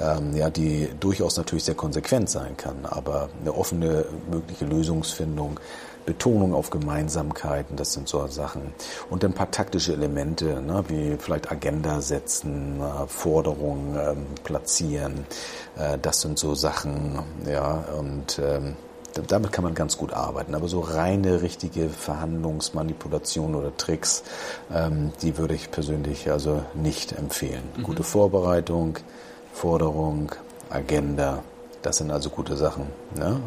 [0.00, 5.60] ähm, ja, die durchaus natürlich sehr konsequent sein kann, aber eine offene mögliche Lösungsfindung
[6.06, 8.74] Betonung auf Gemeinsamkeiten, das sind so Sachen.
[9.10, 15.26] Und ein paar taktische Elemente, ne, wie vielleicht Agenda setzen, äh, Forderungen ähm, platzieren,
[15.76, 18.76] äh, das sind so Sachen, ja, und ähm,
[19.28, 20.54] damit kann man ganz gut arbeiten.
[20.54, 24.24] Aber so reine, richtige Verhandlungsmanipulation oder Tricks,
[24.72, 27.62] ähm, die würde ich persönlich also nicht empfehlen.
[27.76, 27.82] Mhm.
[27.84, 28.98] Gute Vorbereitung,
[29.52, 30.32] Forderung,
[30.68, 31.42] Agenda,
[31.82, 32.86] das sind also gute Sachen.
[33.14, 33.40] Ne?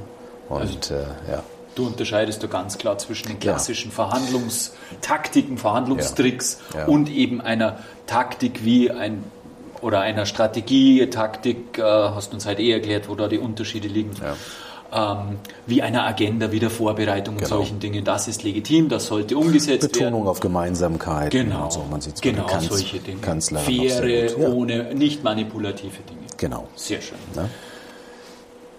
[0.47, 1.43] Und also, äh, ja.
[1.77, 3.95] Du unterscheidest du ganz klar zwischen den klassischen ja.
[3.95, 6.79] Verhandlungstaktiken, Verhandlungstricks ja.
[6.79, 6.85] Ja.
[6.87, 9.23] und eben einer Taktik wie ein
[9.81, 13.87] oder einer Strategie, Taktik, äh, hast du uns halt eh erklärt, wo da die Unterschiede
[13.87, 14.09] liegen.
[14.91, 15.37] Ähm,
[15.67, 17.47] wie einer Agenda, wie der Vorbereitung genau.
[17.47, 18.03] und solchen Dingen.
[18.03, 20.13] Das ist legitim, das sollte umgesetzt Betonung werden.
[20.13, 21.29] Betonung auf Gemeinsamkeit.
[21.29, 21.85] Genau, so.
[21.91, 23.19] man sieht genau Kanz solche Dinge.
[23.19, 26.21] Kanzler Faire, ohne, nicht manipulative Dinge.
[26.37, 26.69] Genau.
[26.75, 27.17] Sehr schön.
[27.35, 27.49] Na?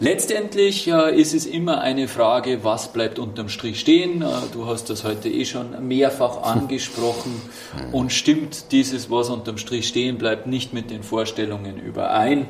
[0.01, 4.23] Letztendlich äh, ist es immer eine Frage, was bleibt unterm Strich stehen.
[4.23, 7.43] Äh, du hast das heute eh schon mehrfach angesprochen.
[7.91, 12.49] Und stimmt dieses, was unterm Strich stehen bleibt, nicht mit den Vorstellungen überein?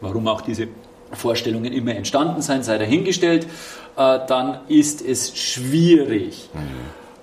[0.00, 0.68] Warum auch diese
[1.12, 3.46] Vorstellungen immer entstanden sein, sei dahingestellt.
[3.96, 6.50] Äh, dann ist es schwierig.
[6.52, 6.60] Mhm.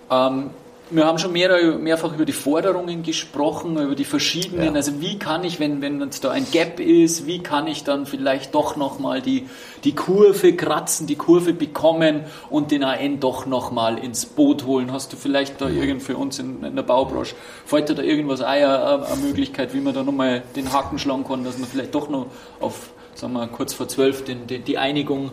[0.10, 0.50] Ähm,
[0.92, 4.66] wir haben schon mehr, mehrfach über die Forderungen gesprochen, über die verschiedenen.
[4.66, 4.74] Ja.
[4.74, 8.06] Also wie kann ich, wenn, wenn uns da ein Gap ist, wie kann ich dann
[8.06, 9.48] vielleicht doch nochmal die,
[9.84, 14.92] die Kurve kratzen, die Kurve bekommen und den AN doch nochmal ins Boot holen?
[14.92, 18.42] Hast du vielleicht da irgend für uns in, in der Baubranche, fällt dir da irgendwas
[18.42, 21.96] ein, eine, eine Möglichkeit, wie man da nochmal den Haken schlagen kann, dass man vielleicht
[21.96, 22.28] doch noch
[22.60, 25.32] auf, sagen wir, kurz vor zwölf den, den, die Einigung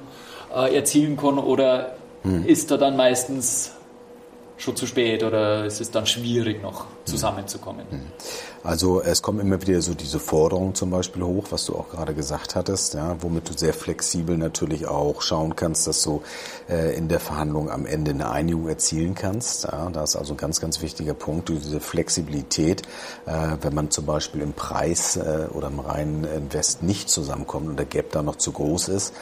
[0.54, 2.44] äh, erzielen kann oder hm.
[2.46, 3.72] ist da dann meistens
[4.58, 7.86] schon zu spät oder ist es dann schwierig noch zusammenzukommen?
[7.90, 8.06] Hm.
[8.64, 12.14] Also es kommen immer wieder so diese Forderungen zum Beispiel hoch, was du auch gerade
[12.14, 16.22] gesagt hattest, ja, womit du sehr flexibel natürlich auch schauen kannst, dass du
[16.68, 19.64] äh, in der Verhandlung am Ende eine Einigung erzielen kannst.
[19.64, 19.88] Ja.
[19.90, 22.82] Da ist also ein ganz, ganz wichtiger Punkt, diese Flexibilität,
[23.26, 27.76] äh, wenn man zum Beispiel im Preis äh, oder im reinen Invest nicht zusammenkommt und
[27.76, 29.14] der Gap da noch zu groß ist.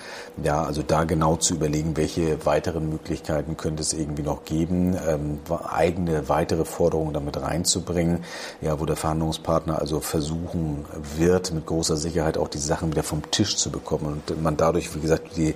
[0.42, 5.40] Ja, also da genau zu überlegen, welche weiteren Möglichkeiten könnte es irgendwie noch geben, ähm,
[5.68, 8.24] eigene weitere Forderungen damit reinzubringen,
[8.60, 10.84] ja, wo der Verhandlung Verhandlungspartner also versuchen
[11.16, 14.94] wird, mit großer Sicherheit auch die Sachen wieder vom Tisch zu bekommen und man dadurch,
[14.94, 15.54] wie gesagt, die,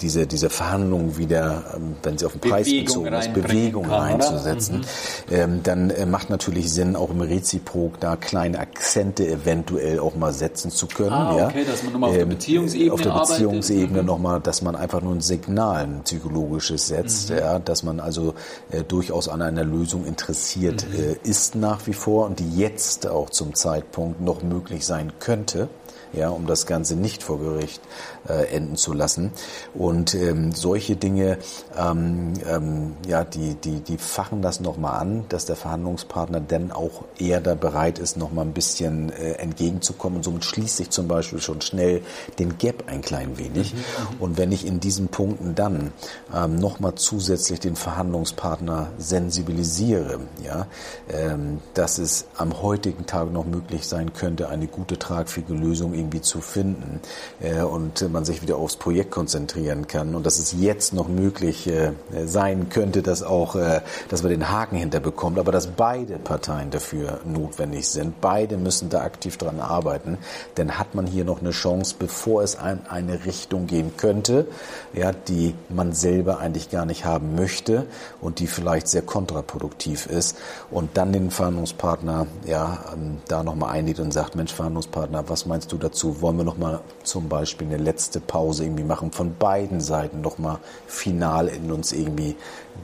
[0.00, 4.00] diese, diese Verhandlungen wieder, ähm, wenn sie auf den Preis Bewegung bezogen ist, Bewegung kann,
[4.00, 5.34] reinzusetzen, mhm.
[5.34, 10.32] ähm, dann äh, macht natürlich Sinn, auch im Reziprok da kleine Akzente eventuell auch mal
[10.32, 11.12] setzen zu können.
[11.12, 11.70] Ah, okay, ja.
[11.70, 14.06] dass man nochmal auf der ähm, Beziehungsebene Auf der Beziehungsebene mhm.
[14.06, 17.38] nochmal, dass man einfach nur ein Signal, ein psychologisches setzt, mhm.
[17.38, 18.34] ja, dass man also
[18.70, 20.98] äh, durchaus an einer Lösung interessiert mhm.
[20.98, 25.68] äh, ist nach wie vor und die jetzt auch zum Zeitpunkt noch möglich sein könnte
[26.12, 27.80] ja, um das Ganze nicht vor Gericht
[28.28, 29.32] äh, enden zu lassen.
[29.74, 31.38] Und ähm, solche Dinge,
[31.76, 37.04] ähm, ähm, ja, die, die, die fachen das nochmal an, dass der Verhandlungspartner dann auch
[37.18, 40.18] eher da bereit ist, nochmal ein bisschen äh, entgegenzukommen.
[40.18, 42.02] Und somit schließt sich zum Beispiel schon schnell
[42.38, 43.74] den Gap ein klein wenig.
[43.74, 44.20] Mhm, mhm.
[44.20, 45.92] Und wenn ich in diesen Punkten dann
[46.34, 50.66] ähm, nochmal zusätzlich den Verhandlungspartner sensibilisiere, ja,
[51.10, 56.20] ähm, dass es am heutigen Tag noch möglich sein könnte, eine gute tragfähige Lösung irgendwie
[56.20, 57.00] zu finden
[57.40, 61.66] äh, und man sich wieder aufs Projekt konzentrieren kann und dass es jetzt noch möglich
[61.66, 61.92] äh,
[62.26, 67.20] sein könnte, dass auch, äh, dass man den Haken hinterbekommt, aber dass beide Parteien dafür
[67.24, 68.20] notwendig sind.
[68.20, 70.18] Beide müssen da aktiv dran arbeiten,
[70.56, 74.46] denn hat man hier noch eine Chance, bevor es in eine Richtung gehen könnte,
[74.92, 77.86] ja, die man selber eigentlich gar nicht haben möchte
[78.20, 80.38] und die vielleicht sehr kontraproduktiv ist
[80.70, 85.72] und dann den Verhandlungspartner ja ähm, da nochmal einlädt und sagt, Mensch, Verhandlungspartner, was meinst
[85.72, 85.91] du dazu?
[85.92, 90.22] Dazu wollen wir noch mal zum Beispiel eine letzte Pause irgendwie machen, von beiden Seiten
[90.22, 92.34] noch mal final in uns irgendwie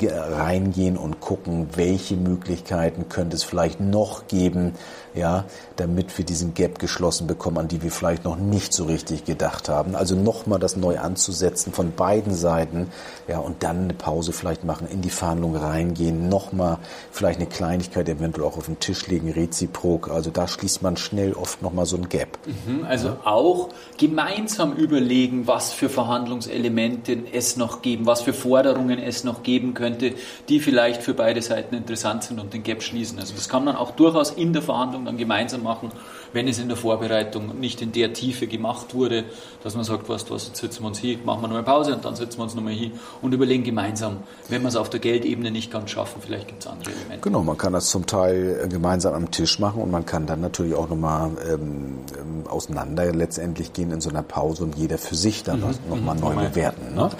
[0.00, 4.74] reingehen und gucken, welche Möglichkeiten könnte es vielleicht noch geben,
[5.14, 5.44] ja,
[5.76, 9.68] damit wir diesen Gap geschlossen bekommen, an die wir vielleicht noch nicht so richtig gedacht
[9.68, 9.96] haben.
[9.96, 12.88] Also nochmal das neu anzusetzen von beiden Seiten,
[13.26, 16.78] ja, und dann eine Pause vielleicht machen, in die Verhandlung reingehen, nochmal
[17.10, 20.10] vielleicht eine Kleinigkeit eventuell auch auf den Tisch legen, reziprok.
[20.10, 22.38] Also da schließt man schnell oft nochmal so ein Gap.
[22.46, 23.16] Mhm, also ja.
[23.24, 29.74] auch gemeinsam überlegen, was für Verhandlungselemente es noch geben, was für Forderungen es noch geben
[29.74, 30.14] könnte,
[30.48, 33.18] die vielleicht für beide Seiten interessant sind und den Gap schließen.
[33.18, 35.90] Also das kann man auch durchaus in der Verhandlung dann gemeinsam machen,
[36.32, 39.24] wenn es in der Vorbereitung nicht in der Tiefe gemacht wurde,
[39.62, 41.94] dass man sagt, weißt du was, jetzt setzen wir uns hier, machen wir nochmal Pause
[41.94, 42.90] und dann setzen wir uns nochmal hier
[43.22, 46.66] und überlegen gemeinsam, wenn wir es auf der Geldebene nicht ganz schaffen, vielleicht gibt es
[46.66, 47.20] andere Elemente.
[47.20, 50.40] Genau, man kann das zum Teil äh, gemeinsam am Tisch machen und man kann dann
[50.40, 55.14] natürlich auch nochmal ähm, ähm auseinander letztendlich gehen in so einer Pause und jeder für
[55.14, 55.74] sich dann mhm.
[55.88, 56.20] nochmal mhm.
[56.20, 56.94] neu bewerten.
[56.94, 57.10] Ne?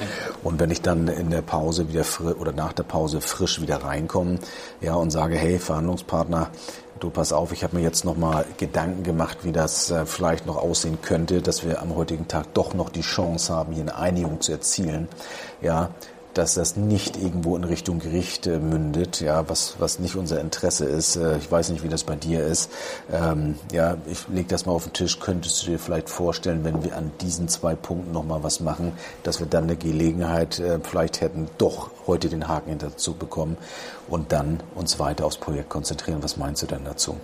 [0.43, 2.05] Und wenn ich dann in der Pause wieder
[2.41, 4.39] oder nach der Pause frisch wieder reinkomme,
[4.81, 6.51] ja, und sage, hey, Verhandlungspartner,
[7.01, 10.57] du pass auf, ich habe mir jetzt nochmal Gedanken gemacht, wie das äh, vielleicht noch
[10.57, 14.41] aussehen könnte, dass wir am heutigen Tag doch noch die Chance haben, hier eine Einigung
[14.41, 15.09] zu erzielen.
[15.61, 15.91] Ja,
[16.35, 20.85] dass das nicht irgendwo in Richtung Gericht äh, mündet, ja, was, was nicht unser Interesse
[20.85, 21.17] ist.
[21.17, 22.71] Äh, ich weiß nicht, wie das bei dir ist.
[23.13, 25.21] Ähm, ja, ich leg das mal auf den Tisch.
[25.21, 29.41] Könntest du dir vielleicht vorstellen, wenn wir an diesen zwei Punkten nochmal was machen, dass
[29.41, 33.57] wir dann eine Gelegenheit äh, vielleicht hätten, doch heute den Haken hinter zu bekommen
[34.09, 36.23] und dann uns weiter aufs Projekt konzentrieren.
[36.23, 37.17] Was meinst du denn dazu?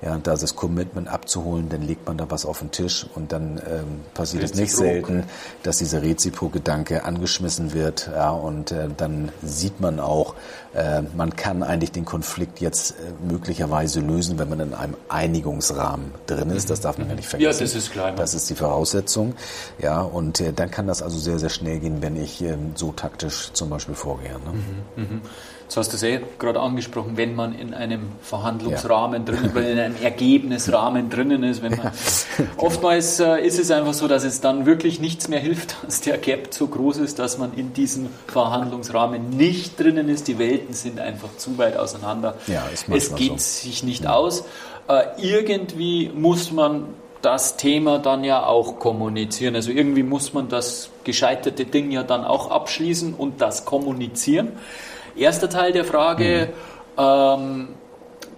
[0.00, 3.60] Ja, da das Commitment abzuholen, dann legt man da was auf den Tisch und dann
[3.68, 5.24] ähm, passiert es nicht selten,
[5.64, 8.08] dass dieser Rezipo-Gedanke angeschmissen wird.
[8.14, 10.34] Ja, und äh, dann sieht man auch,
[10.74, 12.94] äh, man kann eigentlich den Konflikt jetzt äh,
[13.28, 16.70] möglicherweise lösen, wenn man in einem Einigungsrahmen drin ist.
[16.70, 17.58] Das darf man ja nicht vergessen.
[17.58, 18.12] Ja, das ist klar.
[18.12, 19.34] Das ist die Voraussetzung.
[19.78, 22.92] Ja, und äh, dann kann das also sehr, sehr schnell gehen, wenn ich ähm, so
[22.92, 24.32] taktisch zum Beispiel vorgehe.
[24.32, 24.52] Ne?
[24.96, 25.20] Mhm, mh.
[25.68, 29.32] Jetzt hast du es eh gerade angesprochen, wenn man in einem Verhandlungsrahmen ja.
[29.32, 31.92] drin, in einem Ergebnisrahmen drinnen ist, wenn man ja.
[32.56, 36.16] oftmals äh, ist es einfach so, dass es dann wirklich nichts mehr hilft, dass der
[36.16, 40.26] Gap so groß ist, dass man in diesem Verhandlungsrahmen nicht drinnen ist.
[40.26, 42.36] Die Welten sind einfach zu weit auseinander.
[42.46, 43.36] Ja, es geht so.
[43.36, 44.14] sich nicht ja.
[44.14, 44.44] aus.
[44.88, 46.84] Äh, irgendwie muss man
[47.20, 49.54] das Thema dann ja auch kommunizieren.
[49.54, 54.52] Also irgendwie muss man das gescheiterte Ding ja dann auch abschließen und das kommunizieren.
[55.18, 56.48] Erster Teil der Frage,
[56.96, 57.02] mhm.
[57.02, 57.68] ähm,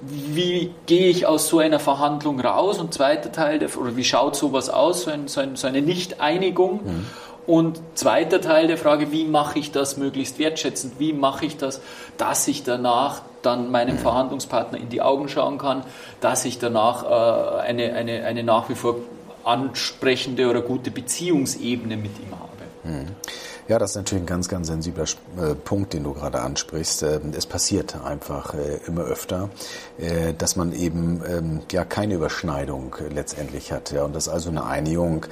[0.03, 2.79] wie gehe ich aus so einer Verhandlung raus?
[2.79, 5.83] Und zweiter Teil, der, oder wie schaut sowas aus, so, ein, so, ein, so eine
[5.83, 6.81] Nicht-Einigung?
[6.85, 7.07] Mhm.
[7.47, 10.95] Und zweiter Teil der Frage, wie mache ich das möglichst wertschätzend?
[10.99, 11.81] Wie mache ich das,
[12.17, 14.01] dass ich danach dann meinem mhm.
[14.01, 15.83] Verhandlungspartner in die Augen schauen kann,
[16.21, 18.97] dass ich danach äh, eine, eine, eine nach wie vor
[19.45, 22.95] ansprechende oder gute Beziehungsebene mit ihm habe?
[22.95, 23.07] Mhm.
[23.71, 25.05] Ja, das ist natürlich ein ganz, ganz sensibler
[25.39, 27.05] äh, Punkt, den du gerade ansprichst.
[27.05, 29.49] Ähm, es passiert einfach äh, immer öfter,
[29.97, 34.65] äh, dass man eben ähm, ja keine Überschneidung letztendlich hat, ja, und dass also eine
[34.65, 35.27] Einigung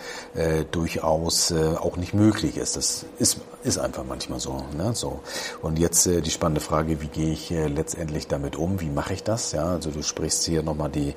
[0.70, 2.76] durchaus auch nicht möglich ist.
[2.76, 4.94] Das ist ist einfach manchmal so, ne?
[4.94, 5.20] so.
[5.62, 8.80] Und jetzt die spannende Frage: Wie gehe ich letztendlich damit um?
[8.80, 9.52] Wie mache ich das?
[9.52, 11.14] Ja, also du sprichst hier nochmal die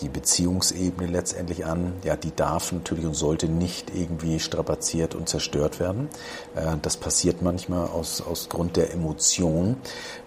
[0.00, 1.94] die Beziehungsebene letztendlich an.
[2.04, 6.08] Ja, die darf natürlich und sollte nicht irgendwie strapaziert und zerstört werden.
[6.54, 9.76] Äh, das passiert manchmal aus, aus Grund der Emotion.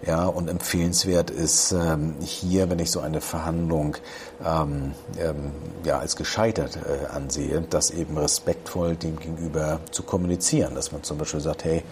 [0.05, 3.97] Ja, und empfehlenswert ist ähm, hier, wenn ich so eine Verhandlung
[4.43, 5.51] ähm, ähm,
[5.83, 10.75] ja, als gescheitert äh, ansehe, das eben respektvoll dem gegenüber zu kommunizieren.
[10.75, 11.83] Dass man zum Beispiel sagt, hey,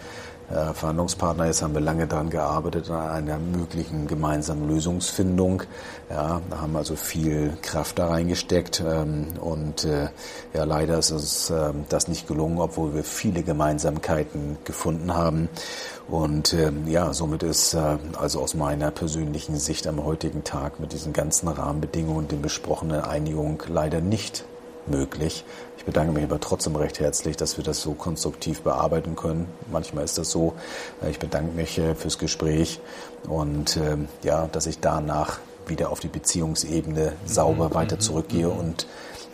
[0.50, 1.46] äh, Verhandlungspartner.
[1.46, 5.62] Jetzt haben wir lange daran gearbeitet, an einer möglichen gemeinsamen Lösungsfindung.
[6.08, 10.08] Ja, da haben also viel Kraft da reingesteckt ähm, und äh,
[10.54, 15.50] ja, leider ist uns äh, das nicht gelungen, obwohl wir viele Gemeinsamkeiten gefunden haben.
[16.08, 20.94] Und äh, ja, somit ist äh, also aus meiner persönlichen Sicht am heutigen Tag mit
[20.94, 24.46] diesen ganzen Rahmenbedingungen und den besprochenen Einigung leider nicht
[24.86, 25.44] möglich.
[25.88, 29.48] Ich bedanke mich aber trotzdem recht herzlich, dass wir das so konstruktiv bearbeiten können.
[29.72, 30.52] Manchmal ist das so.
[31.02, 32.78] Äh, ich bedanke mich äh, fürs Gespräch
[33.26, 38.48] und ähm, ja, dass ich danach wieder auf die Beziehungsebene sauber mhm, weiter mhm, zurückgehe
[38.48, 38.58] mhm.
[38.58, 38.86] und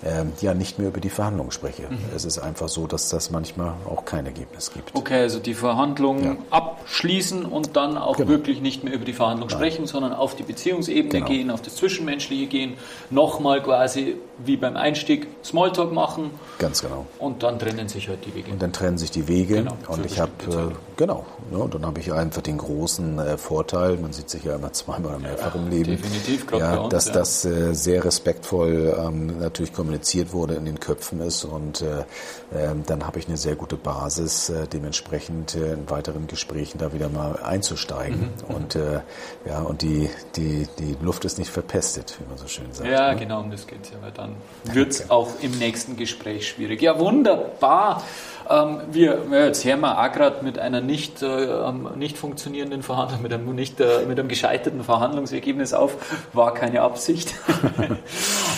[0.04, 1.84] ähm, ja nicht mehr über die Verhandlungen spreche.
[1.88, 1.98] Mhm.
[2.14, 4.94] Es ist einfach so, dass das manchmal auch kein Ergebnis gibt.
[4.94, 6.36] Okay, also die Verhandlungen ja.
[6.50, 8.28] abschließen und dann auch genau.
[8.28, 11.26] wirklich nicht mehr über die Verhandlungen sprechen, sondern auf die Beziehungsebene genau.
[11.26, 12.74] gehen, auf das Zwischenmenschliche gehen,
[13.10, 16.32] nochmal quasi wie beim Einstieg Smalltalk machen.
[16.58, 17.06] Ganz genau.
[17.18, 18.52] Und dann trennen sich halt die Wege.
[18.52, 19.56] Und dann trennen sich die Wege.
[19.56, 23.38] Genau, und ich habe, äh, genau, ja, und dann habe ich einfach den großen äh,
[23.38, 25.92] Vorteil, man sieht sich ja immer zweimal oder mehrfach ja, im Leben.
[25.92, 30.64] Definitiv, glaube ja, uns, Dass das äh, sehr respektvoll ähm, natürlich kommuniziert kommuniziert wurde, in
[30.64, 31.44] den Köpfen ist.
[31.44, 36.26] Und äh, äh, dann habe ich eine sehr gute Basis, äh, dementsprechend äh, in weiteren
[36.26, 38.20] Gesprächen da wieder mal einzusteigen.
[38.20, 38.48] Mhm.
[38.48, 38.54] mhm.
[38.54, 39.00] Und äh,
[39.46, 42.88] ja, und die, die, die Luft ist nicht verpestet, wie man so schön sagt.
[42.88, 43.20] Ja, ne?
[43.20, 46.82] genau, um das geht es ja, weil dann wird es auch im nächsten Gespräch schwierig.
[46.82, 48.02] Ja, wunderbar.
[48.48, 53.22] Ähm, wir, jetzt hören wir auch gerade mit einer nicht, äh, ähm, nicht funktionierenden Verhandlung,
[53.22, 55.96] mit einem, nicht, äh, mit einem gescheiterten Verhandlungsergebnis auf.
[56.32, 57.34] War keine Absicht.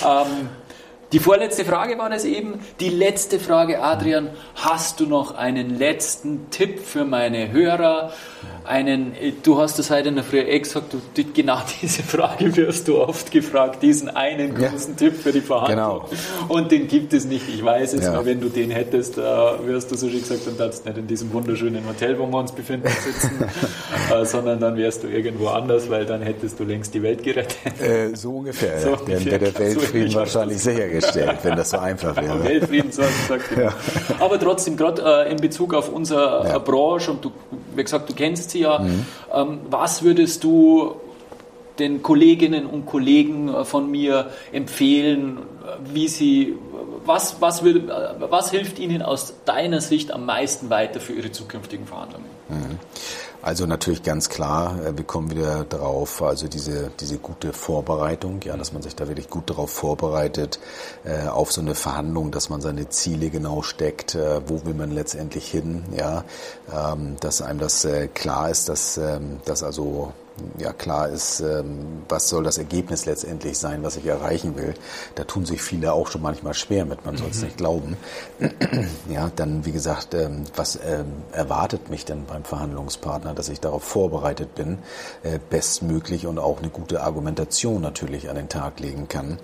[0.05, 0.49] ähm,
[1.12, 2.61] die vorletzte Frage war das eben.
[2.81, 8.12] Die letzte Frage, Adrian, hast du noch einen letzten Tipp für meine Hörer?
[8.66, 12.88] Einen, du hast das heute in der Früh eh gesagt, du, genau diese Frage wirst
[12.88, 14.96] du oft gefragt, diesen einen großen ja.
[14.96, 16.02] Tipp für die Verhandlung.
[16.09, 16.52] Genau.
[16.52, 18.16] Und den gibt es nicht, ich weiß es, ja.
[18.16, 20.98] weil wenn du den hättest, äh, wirst du so schön gesagt, dann darfst du nicht
[20.98, 23.44] in diesem wunderschönen Hotel, wo wir uns befinden, sitzen,
[24.12, 27.57] äh, sondern dann wärst du irgendwo anders, weil dann hättest du längst die Welt gerettet.
[27.81, 28.96] Äh, so ungefähr, so ja.
[28.96, 32.44] Dann wäre der Weltfrieden so wahrscheinlich sichergestellt, wenn das so einfach wäre.
[32.44, 33.50] Weltfrieden, so gesagt.
[33.55, 33.70] Genau.
[34.20, 37.33] Aber trotzdem, gerade äh, in Bezug auf unsere Branche und du,
[37.76, 38.78] wie gesagt, du kennst sie ja.
[38.78, 39.06] Mhm.
[39.32, 40.96] Ähm, was würdest du
[41.78, 45.38] den Kolleginnen und Kollegen äh, von mir empfehlen,
[45.92, 46.54] wie sie,
[47.04, 51.32] was, was, will, äh, was hilft ihnen aus deiner Sicht am meisten weiter für ihre
[51.32, 52.26] zukünftigen Verhandlungen?
[52.48, 52.78] Mhm.
[53.42, 58.57] Also natürlich ganz klar, äh, wir kommen wieder drauf, also diese, diese gute Vorbereitung, ja,
[58.57, 60.59] dass man sich da wirklich gut darauf vorbereitet,
[61.05, 64.90] äh, auf so eine Verhandlung, dass man seine Ziele genau steckt, äh, wo will man
[64.90, 66.25] letztendlich hin, ja,
[66.72, 70.12] ähm, dass einem das äh, klar ist, dass, ähm, dass also
[70.59, 74.75] ja klar ist, ähm, was soll das Ergebnis letztendlich sein, was ich erreichen will.
[75.14, 77.44] Da tun sich viele auch schon manchmal schwer mit, man soll es mhm.
[77.44, 77.96] nicht glauben.
[79.11, 83.85] ja, dann wie gesagt, ähm, was ähm, erwartet mich denn beim Verhandlungspartner, dass ich darauf
[83.85, 84.79] vorbereitet bin,
[85.22, 89.38] äh, bestmöglich und auch eine gute Argumentation natürlich an den Tag legen kann.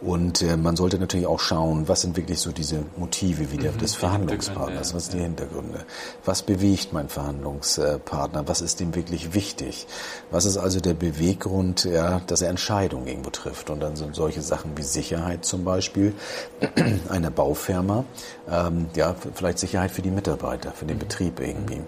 [0.00, 3.78] Und äh, man sollte natürlich auch schauen, was sind wirklich so diese Motive wieder mhm,
[3.78, 5.80] des Verhandlungspartners, was sind die Hintergründe,
[6.24, 9.86] was bewegt mein Verhandlungspartner, was ist ihm wirklich wichtig.
[10.32, 13.68] Was ist also der Beweggrund, ja, dass er Entscheidungen irgendwo trifft?
[13.68, 16.14] Und dann sind solche Sachen wie Sicherheit zum Beispiel
[17.10, 18.06] einer Baufirma,
[18.50, 21.82] ähm, ja, vielleicht Sicherheit für die Mitarbeiter, für den Betrieb irgendwie.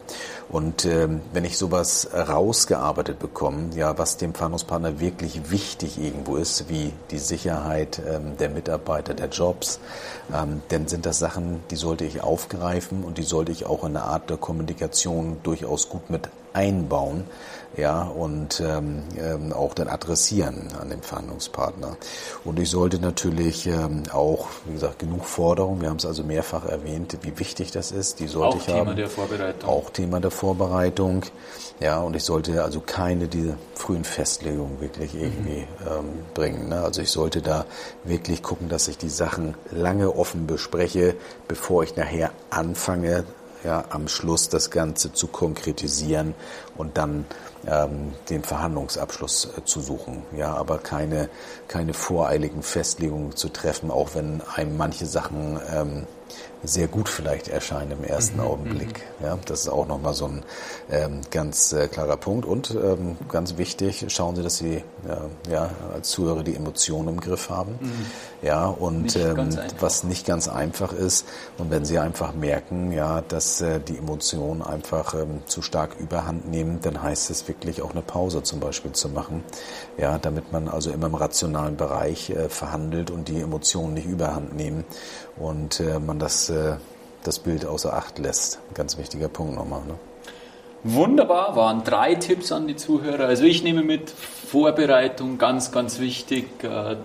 [0.51, 6.69] Und ähm, wenn ich sowas rausgearbeitet bekomme, ja, was dem Verhandlungspartner wirklich wichtig irgendwo ist,
[6.69, 9.81] wie die Sicherheit ähm, der Mitarbeiter, der Jobs,
[10.35, 13.95] ähm, dann sind das Sachen, die sollte ich aufgreifen und die sollte ich auch in
[13.95, 17.25] der Art der Kommunikation durchaus gut mit einbauen
[17.77, 21.97] ja, und ähm, ähm, auch dann adressieren an den Verhandlungspartner.
[22.45, 26.67] Und ich sollte natürlich ähm, auch, wie gesagt, genug Forderungen, wir haben es also mehrfach
[26.67, 28.87] erwähnt, wie wichtig das ist, die sollte auch ich Thema haben.
[28.87, 29.71] Thema der Vorbereitung.
[29.71, 31.23] Auch Thema der Vorbereitung,
[31.81, 35.87] ja, und ich sollte also keine diese frühen Festlegungen wirklich irgendwie mhm.
[35.87, 36.05] ähm,
[36.35, 36.69] bringen.
[36.69, 36.81] Ne?
[36.81, 37.67] Also ich sollte da
[38.05, 41.17] wirklich gucken, dass ich die Sachen lange offen bespreche,
[41.49, 43.25] bevor ich nachher anfange,
[43.65, 46.35] ja, am Schluss das Ganze zu konkretisieren
[46.77, 47.25] und dann
[47.69, 50.23] ähm, den Verhandlungsabschluss äh, zu suchen.
[50.37, 51.29] Ja, aber keine,
[51.69, 56.07] keine voreiligen Festlegungen zu treffen, auch wenn einem manche Sachen ähm,
[56.65, 59.03] sehr gut vielleicht erscheinen im ersten mhm, Augenblick.
[59.21, 59.27] Mhm.
[59.27, 60.43] Ja, das ist auch nochmal so ein
[60.91, 62.47] ähm, ganz äh, klarer Punkt.
[62.47, 64.83] Und ähm, ganz wichtig, schauen Sie, dass Sie äh,
[65.51, 67.73] ja, als Zuhörer die Emotionen im Griff haben.
[67.81, 68.07] Mhm.
[68.43, 71.27] Ja, und nicht ähm, was nicht ganz einfach ist.
[71.59, 76.51] Und wenn Sie einfach merken, ja, dass äh, die Emotionen einfach ähm, zu stark überhand
[76.51, 79.45] nehmen, dann heißt es wirklich auch eine Pause zum Beispiel zu machen.
[79.99, 84.57] Ja, damit man also immer im rationalen Bereich äh, verhandelt und die Emotionen nicht überhand
[84.57, 84.85] nehmen
[85.37, 86.77] und äh, man das, äh,
[87.23, 88.61] das Bild außer Acht lässt.
[88.75, 89.83] Ganz wichtiger Punkt nochmal.
[89.87, 89.95] Ne?
[90.85, 93.27] Wunderbar, waren drei Tipps an die Zuhörer.
[93.27, 96.63] Also ich nehme mit Vorbereitung ganz, ganz wichtig.
[96.63, 96.97] Äh,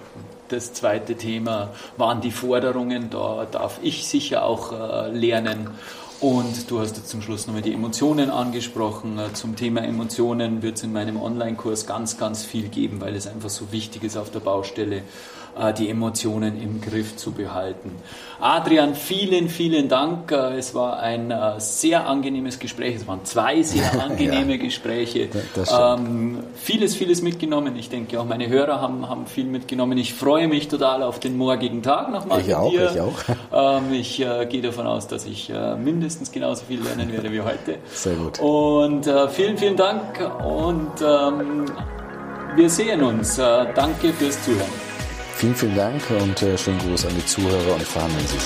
[0.50, 3.10] das zweite Thema waren die Forderungen.
[3.10, 5.70] Da darf ich sicher auch äh, lernen.
[6.20, 9.18] Und du hast jetzt zum Schluss nochmal die Emotionen angesprochen.
[9.18, 13.28] Äh, zum Thema Emotionen wird es in meinem Online-Kurs ganz, ganz viel geben, weil es
[13.28, 15.04] einfach so wichtig ist auf der Baustelle.
[15.58, 17.92] Äh, die Emotionen im Griff zu behalten.
[18.40, 20.32] Adrian, vielen, vielen Dank.
[20.32, 22.96] Äh, es war ein äh, sehr angenehmes Gespräch.
[22.96, 25.30] Es waren zwei sehr angenehme ja, Gespräche.
[25.58, 27.76] Ähm, vieles, vieles mitgenommen.
[27.76, 29.98] Ich denke auch meine Hörer haben, haben viel mitgenommen.
[29.98, 32.92] Ich freue mich total auf den morgigen Tag nochmal ich auch, dir.
[32.92, 33.20] Ich auch.
[33.52, 37.42] Ähm, ich äh, gehe davon aus, dass ich äh, mindestens genauso viel lernen werde wie
[37.42, 37.78] heute.
[37.92, 38.40] Sehr gut.
[38.40, 40.04] Und äh, vielen, vielen Dank
[40.44, 41.66] und ähm,
[42.56, 43.38] wir sehen uns.
[43.38, 44.89] danke fürs Zuhören.
[45.40, 48.44] Vielen, vielen Dank und äh, schönen Gruß an die Zuhörer und verhandeln Sie sich.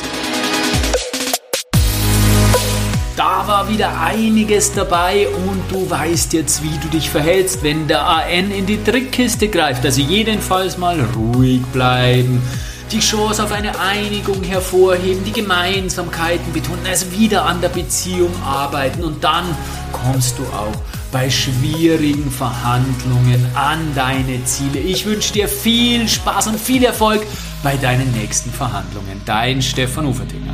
[3.15, 8.07] Da war wieder einiges dabei und du weißt jetzt, wie du dich verhältst, wenn der
[8.07, 9.83] AN in die Trickkiste greift.
[9.83, 12.43] Also jedenfalls mal ruhig bleiben,
[12.91, 19.03] die Chance auf eine Einigung hervorheben, die Gemeinsamkeiten betonen, also wieder an der Beziehung arbeiten
[19.03, 19.45] und dann
[19.91, 24.79] kommst du auch bei schwierigen Verhandlungen an deine Ziele.
[24.79, 27.21] Ich wünsche dir viel Spaß und viel Erfolg
[27.61, 29.21] bei deinen nächsten Verhandlungen.
[29.23, 30.51] Dein Stefan Ufertinger.